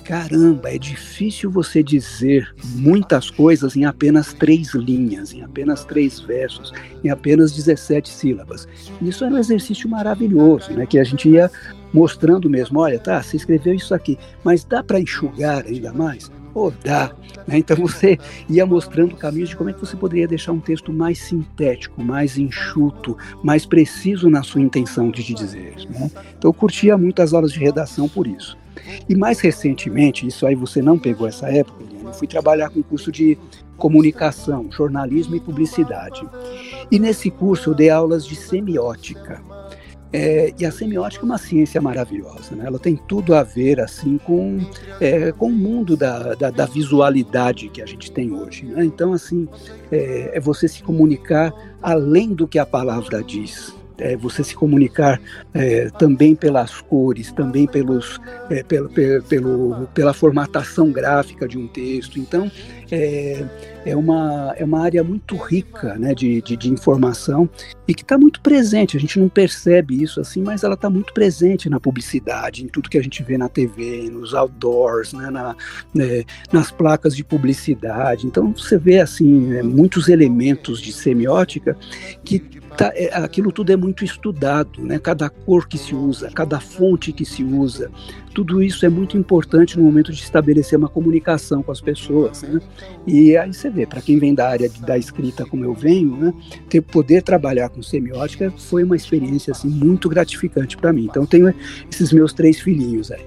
caramba, 0.09 0.71
é 0.71 0.79
difícil 0.79 1.51
você 1.51 1.83
dizer 1.83 2.51
muitas 2.77 3.29
coisas 3.31 3.77
em 3.77 3.85
apenas 3.85 4.33
três 4.33 4.73
linhas, 4.73 5.35
em 5.35 5.43
apenas 5.43 5.85
três 5.85 6.19
versos, 6.19 6.73
em 7.05 7.11
apenas 7.11 7.53
17 7.53 8.09
sílabas. 8.09 8.67
Isso 9.03 9.23
é 9.23 9.29
um 9.29 9.37
exercício 9.37 9.87
maravilhoso, 9.87 10.73
né? 10.73 10.87
Que 10.87 10.99
a 10.99 11.05
gente 11.05 11.29
ia 11.29 11.51
mostrando 11.93 12.49
mesmo, 12.49 12.81
olha, 12.81 12.99
tá, 12.99 13.23
você 13.23 13.37
escreveu 13.37 13.75
isso 13.75 13.95
aqui, 13.95 14.19
mas 14.45 14.65
dá 14.65 14.83
para 14.83 15.01
enxugar 15.01 15.65
ainda 15.67 15.93
mais? 15.93 16.31
Oh, 16.55 16.73
dá. 16.83 17.13
Né? 17.47 17.59
Então 17.59 17.77
você 17.77 18.19
ia 18.49 18.67
mostrando 18.67 19.15
caminhos 19.17 19.51
de 19.51 19.57
como 19.57 19.71
é 19.71 19.73
que 19.73 19.81
você 19.81 19.97
poderia 19.97 20.29
deixar 20.29 20.53
um 20.53 20.61
texto 20.61 20.93
mais 20.93 21.19
sintético, 21.19 22.03
mais 22.03 22.37
enxuto, 22.37 23.17
mais 23.43 23.65
preciso 23.65 24.29
na 24.29 24.43
sua 24.43 24.61
intenção 24.61 25.11
de 25.11 25.23
dizer. 25.23 25.75
Né? 25.89 26.11
Então 26.37 26.49
eu 26.49 26.53
curtia 26.53 26.99
muito 26.99 27.23
as 27.23 27.33
aulas 27.33 27.53
de 27.53 27.59
redação 27.59 28.09
por 28.09 28.27
isso. 28.27 28.57
E 29.09 29.17
mais 29.17 29.41
recentemente, 29.41 30.27
isso 30.27 30.47
aí 30.47 30.55
você 30.55 30.83
não 30.83 30.99
pegou 30.99 31.27
essa 31.27 31.49
época, 31.49 31.85
eu 32.05 32.13
fui 32.13 32.27
trabalhar 32.27 32.71
com 32.71 32.83
curso 32.83 33.13
de 33.13 33.39
comunicação, 33.77 34.71
jornalismo 34.71 35.37
e 35.37 35.41
publicidade. 35.41 36.27
E 36.91 36.99
nesse 36.99 37.31
curso 37.31 37.71
eu 37.71 37.75
dei 37.75 37.91
aulas 37.91 38.27
de 38.27 38.35
semiótica. 38.35 39.41
É, 40.13 40.55
e 40.59 40.65
a 40.65 40.73
semiótica 40.73 41.23
é 41.23 41.27
uma 41.27 41.37
ciência 41.37 41.81
maravilhosa, 41.81 42.55
né? 42.57 42.65
ela 42.67 42.79
tem 42.79 42.97
tudo 42.97 43.35
a 43.35 43.43
ver 43.43 43.79
assim 43.79 44.17
com, 44.17 44.59
é, 45.01 45.33
com 45.33 45.49
o 45.49 45.53
mundo 45.53 45.97
da, 45.97 46.35
da, 46.35 46.51
da, 46.51 46.65
visualidade 46.65 47.69
que 47.69 47.83
a 47.83 47.87
gente 47.87 48.11
tem 48.11 48.33
hoje. 48.33 48.65
Né? 48.65 48.85
Então, 48.85 49.13
assim, 49.13 49.47
é, 49.93 50.31
é 50.35 50.41
você 50.41 50.67
se 50.67 50.83
comunicar 50.83 51.53
além 51.83 52.33
do 52.33 52.49
que 52.49 52.59
a 52.59 52.65
palavra 52.65 53.23
diz 53.23 53.78
é, 53.99 54.17
você 54.17 54.43
se 54.45 54.55
comunicar 54.55 55.21
é, 55.53 55.91
também 55.99 56.35
pelas 56.35 56.81
cores, 56.81 57.33
também 57.33 57.67
pelos, 57.67 58.19
é, 58.51 58.63
pelo, 58.63 58.89
pelo, 58.89 59.89
pela 59.95 60.15
formatação 60.15 60.91
gráfica 60.91 61.47
de 61.47 61.59
um 61.59 61.67
texto. 61.67 62.19
Então, 62.19 62.51
é, 62.91 63.45
é, 63.85 63.97
uma, 63.97 64.55
é 64.57 64.65
uma 64.65 64.81
área 64.81 65.03
muito 65.05 65.37
rica 65.37 65.95
né, 65.97 66.15
de, 66.15 66.41
de, 66.43 66.57
de 66.57 66.71
informação 66.71 67.49
e 67.87 67.95
que 67.95 68.03
está 68.03 68.17
muito 68.17 68.41
presente. 68.41 68.97
A 68.97 69.01
gente 69.01 69.19
não 69.19 69.29
percebe 69.29 70.03
isso 70.03 70.21
assim, 70.21 70.43
mas 70.43 70.63
ela 70.63 70.75
está 70.75 70.89
muito 70.89 71.13
presente 71.13 71.69
na 71.69 71.81
publicidade, 71.81 72.65
em 72.65 72.69
tudo 72.69 72.89
que 72.89 72.99
a 72.99 73.03
gente 73.03 73.23
vê 73.23 73.37
na 73.37 73.49
TV, 73.49 74.09
nos 74.11 74.35
outdoors, 74.35 75.13
né, 75.13 75.31
na, 75.31 75.57
né, 75.95 76.25
nas 76.53 76.71
placas 76.71 77.15
de 77.15 77.25
publicidade. 77.25 78.27
Então, 78.27 78.53
você 78.53 78.79
vê 78.79 79.01
assim 79.01 79.55
é, 79.55 79.63
muitos 79.63 80.09
elementos 80.09 80.81
de 80.81 80.93
semiótica 80.93 81.77
que 82.25 82.58
tá, 82.79 82.93
é, 82.95 83.11
aquilo 83.17 83.51
tudo 83.51 83.73
é 83.73 83.77
muito 83.77 84.05
estudado, 84.05 84.81
né? 84.81 85.01
Cada 85.01 85.29
cor 85.29 85.67
que 85.67 85.77
se 85.77 85.95
usa, 85.95 86.31
cada 86.31 86.61
fonte 86.61 87.13
que 87.13 87.25
se 87.25 87.43
usa, 87.43 87.91
tudo 88.33 88.63
isso 88.63 88.87
é 88.87 88.89
muito 88.89 89.19
importante 89.19 89.77
no 89.77 89.85
momento 89.85 90.13
de 90.13 90.23
estabelecer 90.23 90.79
uma 90.79 90.89
comunicação 90.89 91.61
com 91.61 91.73
as 91.73 91.81
pessoas, 91.81 92.43
né? 92.43 92.61
E 93.05 93.37
aí 93.37 93.53
você 93.53 93.69
vê, 93.69 93.85
para 93.85 94.01
quem 94.01 94.19
vem 94.19 94.33
da 94.33 94.49
área 94.49 94.69
de, 94.69 94.81
da 94.81 94.97
escrita 94.97 95.45
como 95.45 95.65
eu 95.65 95.75
venho, 95.75 96.17
né? 96.17 96.33
Ter 96.69 96.81
poder 96.81 97.23
trabalhar 97.23 97.69
com 97.69 97.83
semiótica 97.83 98.53
foi 98.57 98.85
uma 98.85 98.95
experiência 98.95 99.51
assim 99.51 99.69
muito 99.69 100.09
gratificante 100.09 100.77
para 100.77 100.93
mim. 100.93 101.07
Então 101.11 101.25
eu 101.25 101.29
tenho 101.29 101.53
esses 101.91 102.13
meus 102.13 102.33
três 102.33 102.61
filhinhos 102.61 103.11
aí. 103.11 103.27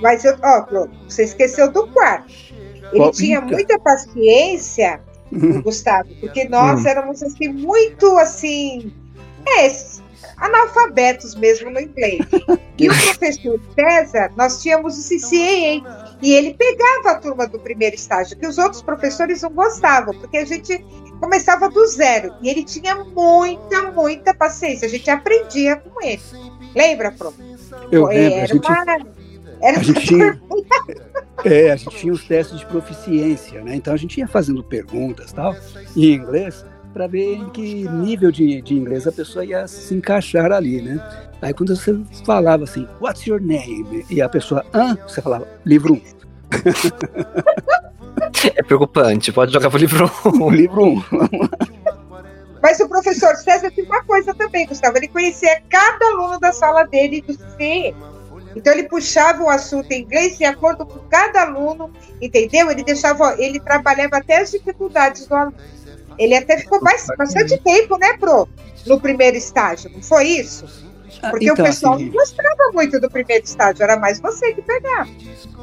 Mas 0.00 0.24
eu, 0.24 0.36
ó, 0.40 0.86
você 1.08 1.24
esqueceu 1.24 1.72
do 1.72 1.88
quarto. 1.88 2.32
Ele 2.92 2.98
Qual? 2.98 3.10
tinha 3.10 3.40
muita 3.40 3.78
paciência 3.80 5.00
Gustavo, 5.62 6.08
porque 6.20 6.48
nós 6.48 6.80
uhum. 6.82 6.88
éramos 6.88 7.22
assim 7.22 7.48
muito 7.48 8.16
assim, 8.18 8.92
é, 9.46 9.70
analfabetos 10.36 11.34
mesmo 11.34 11.70
no 11.70 11.80
inglês. 11.80 12.20
E 12.78 12.88
o 12.88 12.92
professor 13.02 13.60
César, 13.74 14.32
nós 14.36 14.62
tínhamos 14.62 14.98
o 14.98 15.02
CCA, 15.02 16.16
e 16.22 16.32
ele 16.32 16.54
pegava 16.54 17.10
a 17.10 17.14
turma 17.16 17.46
do 17.46 17.58
primeiro 17.58 17.94
estágio, 17.94 18.36
que 18.36 18.46
os 18.46 18.58
outros 18.58 18.82
professores 18.82 19.42
não 19.42 19.50
gostavam, 19.50 20.14
porque 20.14 20.38
a 20.38 20.44
gente 20.44 20.84
começava 21.20 21.68
do 21.68 21.86
zero. 21.86 22.34
E 22.40 22.48
ele 22.48 22.64
tinha 22.64 22.94
muita, 22.96 23.90
muita 23.92 24.34
paciência. 24.34 24.86
A 24.86 24.90
gente 24.90 25.08
aprendia 25.10 25.76
com 25.76 26.02
ele. 26.04 26.22
Lembra, 26.74 27.12
Pro? 27.12 27.34
Eu 27.90 28.06
lembro. 28.06 28.34
Era 28.34 28.44
a 28.44 28.46
gente, 28.46 28.68
uma, 28.68 29.06
era 29.62 29.78
a 29.78 29.82
gente 29.82 30.06
tinha, 30.06 30.40
É, 31.44 31.70
a 31.70 31.76
gente 31.76 31.96
tinha 31.96 32.12
os 32.12 32.24
testes 32.24 32.58
de 32.58 32.66
proficiência, 32.66 33.62
né? 33.62 33.76
Então 33.76 33.94
a 33.94 33.96
gente 33.96 34.18
ia 34.18 34.26
fazendo 34.26 34.62
perguntas 34.62 35.32
tal, 35.32 35.54
em 35.96 36.14
inglês, 36.14 36.64
para 36.92 37.06
ver 37.06 37.34
em 37.34 37.48
que 37.50 37.88
nível 37.88 38.32
de, 38.32 38.60
de 38.60 38.74
inglês 38.74 39.06
a 39.06 39.12
pessoa 39.12 39.44
ia 39.44 39.66
se 39.68 39.94
encaixar 39.94 40.50
ali, 40.50 40.82
né? 40.82 41.00
Aí 41.40 41.54
quando 41.54 41.76
você 41.76 41.96
falava 42.24 42.64
assim, 42.64 42.88
what's 43.00 43.24
your 43.26 43.40
name? 43.40 44.04
E 44.10 44.20
a 44.20 44.28
pessoa, 44.28 44.64
ah, 44.72 44.96
você 45.06 45.22
falava, 45.22 45.46
livro 45.64 45.94
1. 45.94 45.96
Um. 45.96 46.02
É 48.54 48.62
preocupante, 48.62 49.32
pode 49.32 49.52
jogar 49.52 49.70
pro 49.70 49.78
livro 49.78 50.10
1. 50.24 50.28
Um. 50.44 50.50
livro 50.50 50.84
1. 50.84 50.88
Um. 50.88 51.02
Mas 52.60 52.80
o 52.80 52.88
professor 52.88 53.34
César 53.36 53.70
tem 53.70 53.84
uma 53.84 54.02
coisa 54.02 54.34
também, 54.34 54.66
Gustavo, 54.66 54.96
ele 54.96 55.08
conhecia 55.08 55.62
cada 55.68 56.04
aluno 56.06 56.38
da 56.38 56.52
sala 56.52 56.84
dele 56.84 57.22
do 57.22 57.32
C 57.32 57.94
então 58.58 58.72
ele 58.72 58.88
puxava 58.88 59.44
o 59.44 59.48
assunto 59.48 59.90
em 59.92 60.02
inglês 60.02 60.36
de 60.36 60.44
acordo 60.44 60.84
com 60.84 60.98
cada 61.08 61.42
aluno, 61.42 61.92
entendeu? 62.20 62.68
Ele 62.68 62.82
deixava, 62.82 63.36
ele 63.38 63.60
trabalhava 63.60 64.16
até 64.16 64.40
as 64.40 64.50
dificuldades 64.50 65.28
do 65.28 65.34
aluno. 65.34 65.56
Ele 66.18 66.34
até 66.34 66.58
ficou 66.58 66.80
mais, 66.82 67.06
bastante 67.16 67.56
tempo, 67.62 67.96
né, 67.96 68.16
Pro? 68.18 68.48
No 68.84 69.00
primeiro 69.00 69.36
estágio, 69.36 69.90
não 69.92 70.02
foi 70.02 70.24
isso? 70.24 70.66
Ah, 71.22 71.30
Porque 71.30 71.48
então, 71.48 71.64
o 71.64 71.68
pessoal 71.68 71.94
assim, 71.94 72.06
não 72.06 72.12
gostava 72.12 72.72
muito 72.74 73.00
do 73.00 73.08
primeiro 73.08 73.44
estágio, 73.44 73.84
era 73.84 73.96
mais 73.96 74.18
você 74.18 74.52
que 74.52 74.62
pegava. 74.62 75.08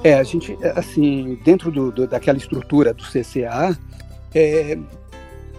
É, 0.02 0.14
a 0.14 0.24
gente, 0.24 0.58
assim, 0.76 1.38
dentro 1.44 1.70
do, 1.72 1.92
do 1.92 2.08
daquela 2.08 2.38
estrutura 2.38 2.94
do 2.94 3.04
CCA, 3.04 3.78
é, 4.34 4.78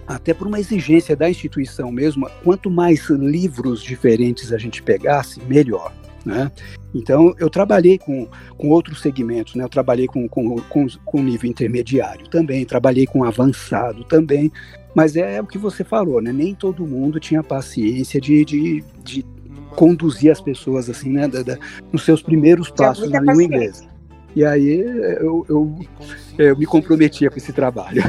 até 0.07 0.33
por 0.33 0.47
uma 0.47 0.59
exigência 0.59 1.15
da 1.15 1.29
instituição 1.29 1.93
mesmo, 1.93 2.31
quanto 2.43 2.71
mais 2.71 3.11
livros 3.11 3.83
diferentes 3.83 4.53
a 4.55 4.59
gente 4.59 4.83
pegasse, 4.83 5.41
melhor. 5.43 5.93
Né? 6.27 6.51
Então, 6.93 7.33
eu 7.39 7.49
trabalhei 7.49 7.99
com, 7.99 8.29
com 8.59 8.69
outros 8.71 9.01
segmentos, 9.01 9.55
né? 9.55 9.63
eu 9.63 9.69
trabalhei 9.69 10.09
com, 10.09 10.29
com, 10.29 10.57
com, 10.63 10.87
com 11.05 11.23
nível 11.23 11.49
intermediário 11.49 12.29
também, 12.29 12.65
trabalhei 12.65 13.07
com 13.07 13.23
avançado 13.23 14.03
também, 14.03 14.51
mas 14.93 15.15
é, 15.15 15.37
é 15.37 15.41
o 15.41 15.47
que 15.47 15.57
você 15.57 15.85
falou, 15.85 16.21
né? 16.21 16.33
nem 16.33 16.53
todo 16.53 16.85
mundo 16.85 17.21
tinha 17.21 17.45
paciência 17.45 18.21
de, 18.21 18.45
de, 18.45 18.85
de 19.05 19.25
conduzir 19.77 20.33
as 20.33 20.41
pessoas 20.41 20.91
assim, 20.91 21.11
né? 21.11 21.29
Da, 21.29 21.43
da, 21.43 21.59
nos 21.93 22.03
seus 22.03 22.23
primeiros 22.23 22.71
passos 22.71 23.09
na 23.11 23.21
língua 23.21 23.45
inglesa. 23.45 23.96
E 24.37 24.45
aí 24.45 24.81
eu, 24.81 25.47
eu, 25.49 25.79
eu, 26.37 26.57
me 26.59 26.67
comprometia 26.67 27.31
com 27.31 27.39
esse 27.39 27.55
trabalho. 27.55 28.03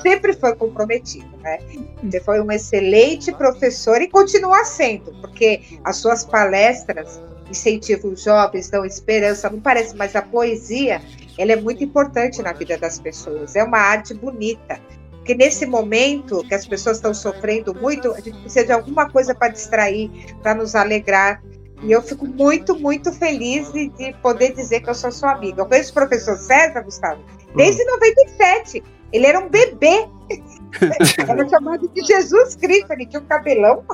Sempre 0.00 0.32
foi 0.32 0.54
comprometido, 0.54 1.36
né? 1.42 1.58
Você 2.04 2.20
foi 2.20 2.40
um 2.40 2.52
excelente 2.52 3.32
professor 3.32 4.00
e 4.00 4.06
continua 4.06 4.64
sendo, 4.64 5.10
porque 5.20 5.60
as 5.82 5.96
suas 5.96 6.24
palestras 6.24 7.20
incentivam 7.50 8.12
os 8.12 8.22
jovens, 8.22 8.70
dão 8.70 8.84
esperança, 8.84 9.50
não 9.50 9.60
parece, 9.60 9.96
mas 9.96 10.14
a 10.14 10.22
poesia 10.22 11.02
ela 11.36 11.50
é 11.50 11.56
muito 11.56 11.82
importante 11.82 12.40
na 12.40 12.52
vida 12.52 12.78
das 12.78 13.00
pessoas. 13.00 13.56
É 13.56 13.64
uma 13.64 13.78
arte 13.78 14.14
bonita. 14.14 14.78
Porque 15.10 15.34
nesse 15.34 15.66
momento 15.66 16.44
que 16.44 16.54
as 16.54 16.64
pessoas 16.64 16.98
estão 16.98 17.12
sofrendo 17.12 17.74
muito, 17.74 18.12
a 18.12 18.20
gente 18.20 18.38
precisa 18.40 18.66
de 18.66 18.72
alguma 18.72 19.10
coisa 19.10 19.34
para 19.34 19.48
distrair, 19.48 20.10
para 20.42 20.54
nos 20.54 20.76
alegrar. 20.76 21.42
E 21.82 21.92
eu 21.92 22.02
fico 22.02 22.26
muito, 22.26 22.78
muito 22.78 23.12
feliz 23.12 23.72
de, 23.72 23.88
de, 23.90 24.12
poder 24.14 24.52
dizer 24.52 24.80
que 24.80 24.90
eu 24.90 24.94
sou 24.94 25.12
sua 25.12 25.32
amiga. 25.32 25.62
Eu 25.62 25.66
conheço 25.66 25.90
o 25.90 25.94
professor 25.94 26.36
César, 26.36 26.82
Gustavo, 26.82 27.22
desde 27.54 27.82
uhum. 27.82 27.92
97. 27.92 28.82
Ele 29.12 29.26
era 29.26 29.38
um 29.38 29.48
bebê. 29.48 30.08
era 31.28 31.48
chamado 31.48 31.88
de 31.88 32.04
Jesus 32.04 32.56
Cristo, 32.56 32.92
ele 32.92 33.06
tinha 33.06 33.20
um 33.20 33.26
cabelão. 33.26 33.84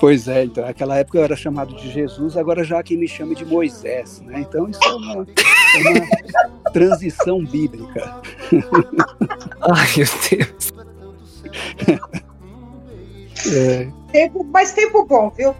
Pois 0.00 0.26
é, 0.26 0.44
então 0.44 0.64
naquela 0.64 0.96
época 0.96 1.18
eu 1.18 1.22
era 1.22 1.36
chamado 1.36 1.76
de 1.76 1.90
Jesus, 1.90 2.36
agora 2.36 2.64
já 2.64 2.82
quem 2.82 2.96
me 2.96 3.06
chama 3.06 3.34
de 3.34 3.44
Moisés, 3.44 4.20
né? 4.22 4.40
Então 4.40 4.68
isso 4.68 4.80
é 4.82 4.94
uma, 4.94 5.12
é 5.14 5.88
uma 5.88 6.62
transição 6.72 7.44
bíblica. 7.44 8.20
Ai, 9.60 9.88
meu 9.96 10.06
Deus. 10.28 10.72
É. 13.54 13.88
Tempo, 14.10 14.44
mas 14.44 14.72
tempo 14.72 15.04
bom, 15.04 15.30
viu? 15.30 15.54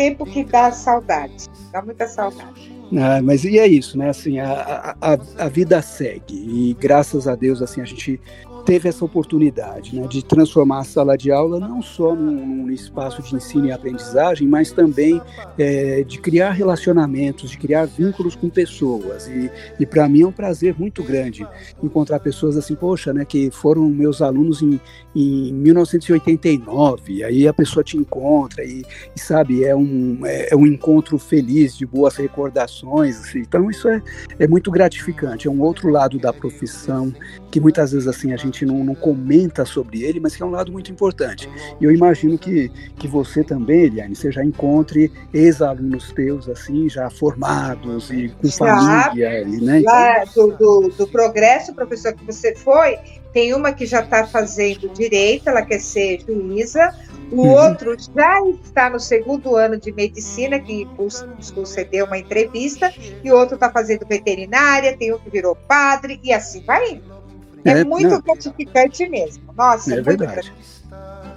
Tempo 0.00 0.24
que 0.24 0.42
dá 0.42 0.72
saudade, 0.72 1.44
dá 1.70 1.82
muita 1.82 2.08
saudade. 2.08 2.72
Ah, 2.98 3.20
mas 3.22 3.44
e 3.44 3.58
é 3.58 3.66
isso, 3.66 3.98
né? 3.98 4.08
Assim, 4.08 4.38
a, 4.38 4.96
a, 4.98 5.12
a 5.44 5.48
vida 5.50 5.82
segue 5.82 6.34
e 6.34 6.74
graças 6.80 7.28
a 7.28 7.34
Deus 7.34 7.60
assim 7.60 7.82
a 7.82 7.84
gente 7.84 8.18
teve 8.64 8.88
essa 8.88 9.04
oportunidade 9.04 9.94
né, 9.94 10.06
de 10.06 10.24
transformar 10.24 10.80
a 10.80 10.84
sala 10.84 11.16
de 11.16 11.30
aula 11.30 11.58
não 11.58 11.82
só 11.82 12.14
num, 12.14 12.70
espaço 12.70 13.20
de 13.22 13.34
ensino 13.34 13.66
e 13.66 13.72
aprendizagem, 13.72 14.46
mas 14.46 14.70
também 14.70 15.20
é, 15.58 16.04
de 16.04 16.18
criar 16.18 16.52
relacionamentos, 16.52 17.50
de 17.50 17.58
criar 17.58 17.86
vínculos 17.86 18.36
com 18.36 18.48
pessoas. 18.48 19.26
E, 19.26 19.50
e 19.80 19.84
para 19.84 20.08
mim 20.08 20.22
é 20.22 20.26
um 20.26 20.32
prazer 20.32 20.74
muito 20.78 21.02
grande 21.02 21.46
encontrar 21.82 22.20
pessoas 22.20 22.56
assim, 22.56 22.76
poxa, 22.76 23.12
né, 23.12 23.24
que 23.24 23.50
foram 23.50 23.88
meus 23.88 24.22
alunos 24.22 24.62
em, 24.62 24.80
em 25.14 25.52
1989. 25.52 27.24
Aí 27.24 27.48
a 27.48 27.52
pessoa 27.52 27.82
te 27.82 27.96
encontra 27.96 28.64
e, 28.64 28.84
e 29.14 29.20
sabe, 29.20 29.64
é 29.64 29.74
um, 29.74 30.20
é, 30.24 30.52
é, 30.52 30.56
um 30.56 30.66
encontro 30.66 31.18
feliz, 31.18 31.76
de 31.76 31.84
boas 31.84 32.16
recordações. 32.16 33.18
Assim. 33.20 33.40
Então 33.40 33.70
isso 33.70 33.88
é, 33.88 34.02
é 34.38 34.46
muito 34.46 34.70
gratificante. 34.70 35.48
É 35.48 35.50
um 35.50 35.60
outro 35.60 35.88
lado 35.88 36.18
da 36.18 36.32
profissão 36.32 37.12
que 37.50 37.60
muitas 37.60 37.92
vezes 37.92 38.06
assim 38.06 38.32
a 38.32 38.36
gente 38.36 38.64
não, 38.64 38.84
não, 38.84 38.94
comenta 38.94 39.64
sobre 39.64 40.02
ele, 40.02 40.20
mas 40.20 40.36
que 40.36 40.42
é 40.42 40.46
um 40.46 40.50
lado 40.50 40.70
muito 40.70 40.90
importante. 40.90 41.48
E 41.80 41.84
eu 41.84 41.92
imagino 41.92 42.38
que, 42.38 42.70
que 42.96 43.08
você 43.08 43.42
também, 43.42 43.86
Eliane, 43.86 44.14
você 44.14 44.30
já 44.30 44.44
encontre 44.44 45.12
ex-alunos 45.32 46.12
teus, 46.12 46.48
assim, 46.48 46.88
já 46.88 47.10
formados 47.10 48.10
e 48.10 48.28
com 48.28 48.48
família. 48.48 49.44
Né? 49.44 49.82
Lá 49.84 50.24
do, 50.24 50.56
do, 50.56 50.88
do 50.96 51.06
progresso, 51.08 51.74
professor, 51.74 52.12
que 52.12 52.24
você 52.24 52.54
foi, 52.54 52.96
tem 53.32 53.54
uma 53.54 53.72
que 53.72 53.86
já 53.86 54.00
está 54.00 54.26
fazendo 54.26 54.88
direito, 54.88 55.48
ela 55.48 55.62
quer 55.62 55.80
ser 55.80 56.20
juíza, 56.20 56.94
o 57.30 57.42
uhum. 57.42 57.50
outro 57.50 57.96
já 58.14 58.40
está 58.62 58.90
no 58.90 58.98
segundo 58.98 59.54
ano 59.54 59.78
de 59.78 59.92
medicina, 59.92 60.58
que 60.58 60.86
nos 60.98 61.50
concedeu 61.52 62.06
uma 62.06 62.18
entrevista, 62.18 62.92
e 63.22 63.30
o 63.30 63.36
outro 63.36 63.54
está 63.54 63.70
fazendo 63.70 64.04
veterinária, 64.06 64.96
tem 64.96 65.14
um 65.14 65.18
que 65.18 65.30
virou 65.30 65.54
padre, 65.54 66.18
e 66.22 66.32
assim 66.32 66.62
vai 66.64 66.92
indo. 66.92 67.19
É, 67.64 67.80
é 67.80 67.84
muito 67.84 68.08
não. 68.08 68.20
gratificante 68.20 69.08
mesmo. 69.08 69.52
Nossa, 69.56 69.94
é 69.94 70.00
verdade. 70.00 70.52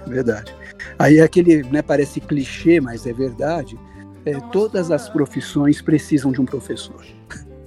É 0.06 0.08
verdade. 0.08 0.54
Aí 0.98 1.18
é 1.18 1.22
aquele, 1.22 1.62
né, 1.64 1.82
parece 1.82 2.20
clichê, 2.20 2.80
mas 2.80 3.06
é 3.06 3.12
verdade. 3.12 3.78
É, 4.24 4.38
todas 4.52 4.90
as 4.90 5.08
profissões 5.08 5.82
precisam 5.82 6.32
de 6.32 6.40
um 6.40 6.44
professor. 6.44 7.04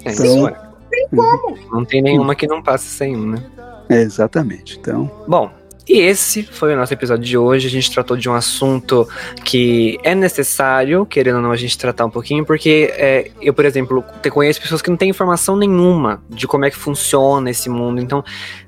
É, 0.04 0.12
então, 0.12 0.52
tem 0.90 1.08
como. 1.10 1.58
Não 1.72 1.86
tem 1.86 2.02
nenhuma 2.02 2.36
que 2.36 2.48
não 2.48 2.62
passe 2.62 2.88
sem 2.88 3.16
um, 3.16 3.32
né? 3.32 3.44
É, 3.90 4.02
exatamente. 4.02 4.78
Então. 4.80 5.10
Bom, 5.28 5.52
e 5.88 6.00
esse 6.00 6.44
foi 6.44 6.74
o 6.74 6.78
nosso 6.78 6.94
episódio 6.94 7.24
de 7.24 7.38
hoje. 7.38 7.68
A 7.68 7.70
gente 7.70 7.90
tratou 7.90 8.18
de 8.18 8.30
um 8.30 8.34
assunto 8.34 9.08
que 9.44 9.98
é 10.04 10.14
necessário, 10.14 11.06
querendo 11.06 11.38
ou 11.38 11.42
não, 11.42 11.52
a 11.52 11.56
gente 11.56 11.78
tratar 11.78 12.06
um 12.06 12.10
pouquinho, 12.10 12.46
porque 12.46 12.94
é, 12.96 13.32
eu, 13.42 13.54
por 13.54 13.64
exemplo, 13.64 14.04
conheço 14.32 14.62
pessoas 14.62 14.82
que 14.82 14.90
não 14.90 14.98
têm 14.98 15.10
informação 15.10 15.56
nenhuma 15.56 16.22
de 16.30 16.46
como 16.46 16.66
é 16.66 16.70
que 16.70 16.76
funciona 16.76 17.50
esse 17.50 17.70
mundo. 17.70 18.02
Então, 18.02 18.24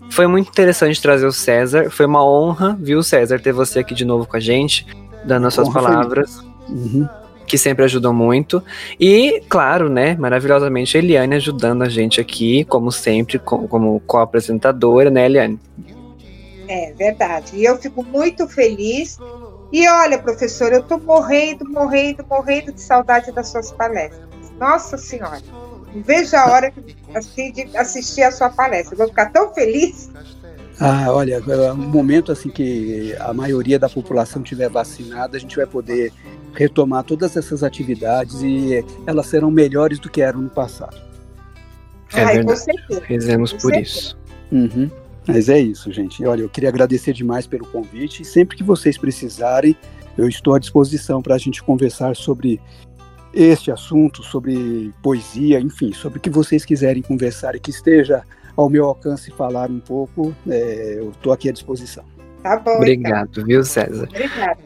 foi 0.10 0.28
muito 0.28 0.50
interessante 0.50 1.02
trazer 1.02 1.28
o 1.28 1.32
César. 1.32 1.90
Foi 1.90 2.06
uma 2.06 2.26
honra, 2.26 2.78
viu, 2.80 3.04
César, 3.04 3.40
ter 3.40 3.52
você 3.52 3.80
aqui 3.80 3.94
de 3.94 4.06
novo 4.06 4.26
com 4.26 4.38
a 4.38 4.40
gente, 4.40 4.88
dando 5.26 5.48
as 5.48 5.54
suas 5.54 5.68
honra 5.68 5.82
palavras. 5.82 6.40
Uhum. 6.70 7.08
Que 7.46 7.58
sempre 7.58 7.84
ajudam 7.84 8.14
muito. 8.14 8.64
E, 9.00 9.42
claro, 9.50 9.90
né, 9.90 10.16
maravilhosamente, 10.18 10.96
a 10.96 11.00
Eliane 11.02 11.36
ajudando 11.36 11.82
a 11.82 11.90
gente 11.90 12.22
aqui, 12.22 12.64
como 12.64 12.92
sempre, 12.92 13.40
como, 13.40 13.68
como 13.68 14.00
co-apresentadora, 14.02 15.10
né, 15.10 15.26
Eliane? 15.26 15.60
É 16.70 16.94
verdade. 16.94 17.58
E 17.58 17.66
eu 17.66 17.78
fico 17.78 18.04
muito 18.04 18.48
feliz. 18.48 19.18
E 19.72 19.90
olha, 19.90 20.20
professor, 20.20 20.72
eu 20.72 20.82
estou 20.82 21.00
morrendo, 21.00 21.68
morrendo, 21.68 22.24
morrendo 22.30 22.72
de 22.72 22.80
saudade 22.80 23.32
das 23.32 23.48
suas 23.48 23.72
palestras. 23.72 24.30
Nossa 24.60 24.96
Senhora, 24.96 25.42
não 25.52 26.04
vejo 26.04 26.36
a 26.36 26.46
hora 26.46 26.74
assim, 27.16 27.52
de 27.52 27.76
assistir 27.76 28.22
a 28.22 28.32
sua 28.32 28.52
palestra. 28.52 28.94
Eu 28.94 29.00
vou 29.00 29.08
ficar 29.08 29.32
tão 29.32 29.52
feliz. 29.52 30.12
Ah, 30.80 31.08
olha, 31.12 31.42
é 31.46 31.72
um 31.74 31.76
momento 31.76 32.32
assim 32.32 32.50
que 32.50 33.16
a 33.20 33.34
maioria 33.34 33.80
da 33.80 33.90
população 33.90 34.44
tiver 34.44 34.70
vacinada, 34.70 35.38
a 35.38 35.40
gente 35.40 35.56
vai 35.56 35.66
poder 35.66 36.14
retomar 36.54 37.04
todas 37.04 37.36
essas 37.36 37.64
atividades 37.64 38.42
e 38.44 38.86
elas 39.08 39.26
serão 39.26 39.50
melhores 39.50 39.98
do 39.98 40.10
que 40.10 40.22
eram 40.22 40.42
no 40.42 40.50
passado. 40.50 40.96
É 42.14 42.22
Ai, 42.22 42.36
verdade. 42.36 42.62
Fizemos 43.08 43.54
por 43.54 43.74
certeza. 43.74 43.82
isso. 43.82 44.18
Uhum. 44.52 44.90
Mas 45.34 45.50
é 45.50 45.60
isso, 45.60 45.92
gente. 45.92 46.26
Olha, 46.26 46.42
eu 46.42 46.50
queria 46.50 46.70
agradecer 46.70 47.14
demais 47.14 47.46
pelo 47.46 47.66
convite. 47.68 48.26
Sempre 48.26 48.58
que 48.58 48.64
vocês 48.64 48.98
precisarem, 48.98 49.76
eu 50.18 50.28
estou 50.28 50.54
à 50.54 50.60
disposição 50.60 51.22
para 51.22 51.36
a 51.36 51.38
gente 51.38 51.64
conversar 51.64 52.16
sobre 52.16 52.60
este 53.34 53.72
assunto, 53.72 54.24
sobre 54.24 54.92
poesia, 55.04 55.60
enfim, 55.60 55.94
sobre 55.94 56.18
o 56.18 56.22
que 56.22 56.30
vocês 56.30 56.66
quiserem 56.66 57.02
conversar 57.02 57.56
e 57.56 57.60
que 57.60 57.70
esteja 57.70 58.24
ao 58.58 58.70
meu 58.70 58.86
alcance 58.86 59.32
falar 59.32 59.70
um 59.70 59.80
pouco, 59.80 60.36
é, 60.48 60.96
eu 60.98 61.12
estou 61.12 61.32
aqui 61.32 61.48
à 61.48 61.52
disposição. 61.52 62.04
Tá 62.44 62.58
bom. 62.58 62.78
Obrigado, 62.78 63.30
então. 63.32 63.46
viu, 63.46 63.64
César? 63.64 64.08
Obrigada. 64.10 64.58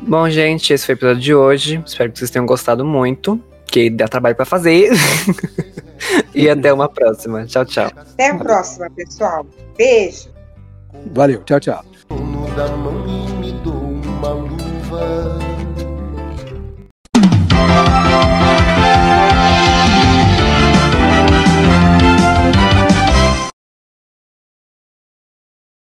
Bom, 0.00 0.28
gente, 0.28 0.72
esse 0.72 0.84
foi 0.84 0.94
o 0.94 0.96
episódio 0.96 1.20
de 1.20 1.34
hoje. 1.34 1.82
Espero 1.86 2.12
que 2.12 2.18
vocês 2.18 2.30
tenham 2.30 2.44
gostado 2.44 2.84
muito, 2.84 3.40
que 3.66 3.88
dá 3.88 4.06
trabalho 4.06 4.36
para 4.36 4.44
fazer. 4.44 4.90
e 6.34 6.48
até 6.48 6.72
uma 6.72 6.88
próxima. 6.88 7.44
Tchau, 7.46 7.64
tchau. 7.64 7.90
Até 7.96 8.30
a 8.30 8.38
próxima, 8.38 8.90
pessoal. 8.90 9.46
Beijo. 9.76 10.30
Valeu, 11.12 11.42
tchau, 11.44 11.60
tchau. 11.60 11.84
Da 12.56 12.68
mão 12.68 13.06
e 13.08 13.32
me 13.32 13.52
dou 13.62 13.74
uma 13.74 14.30
luva. 14.30 15.38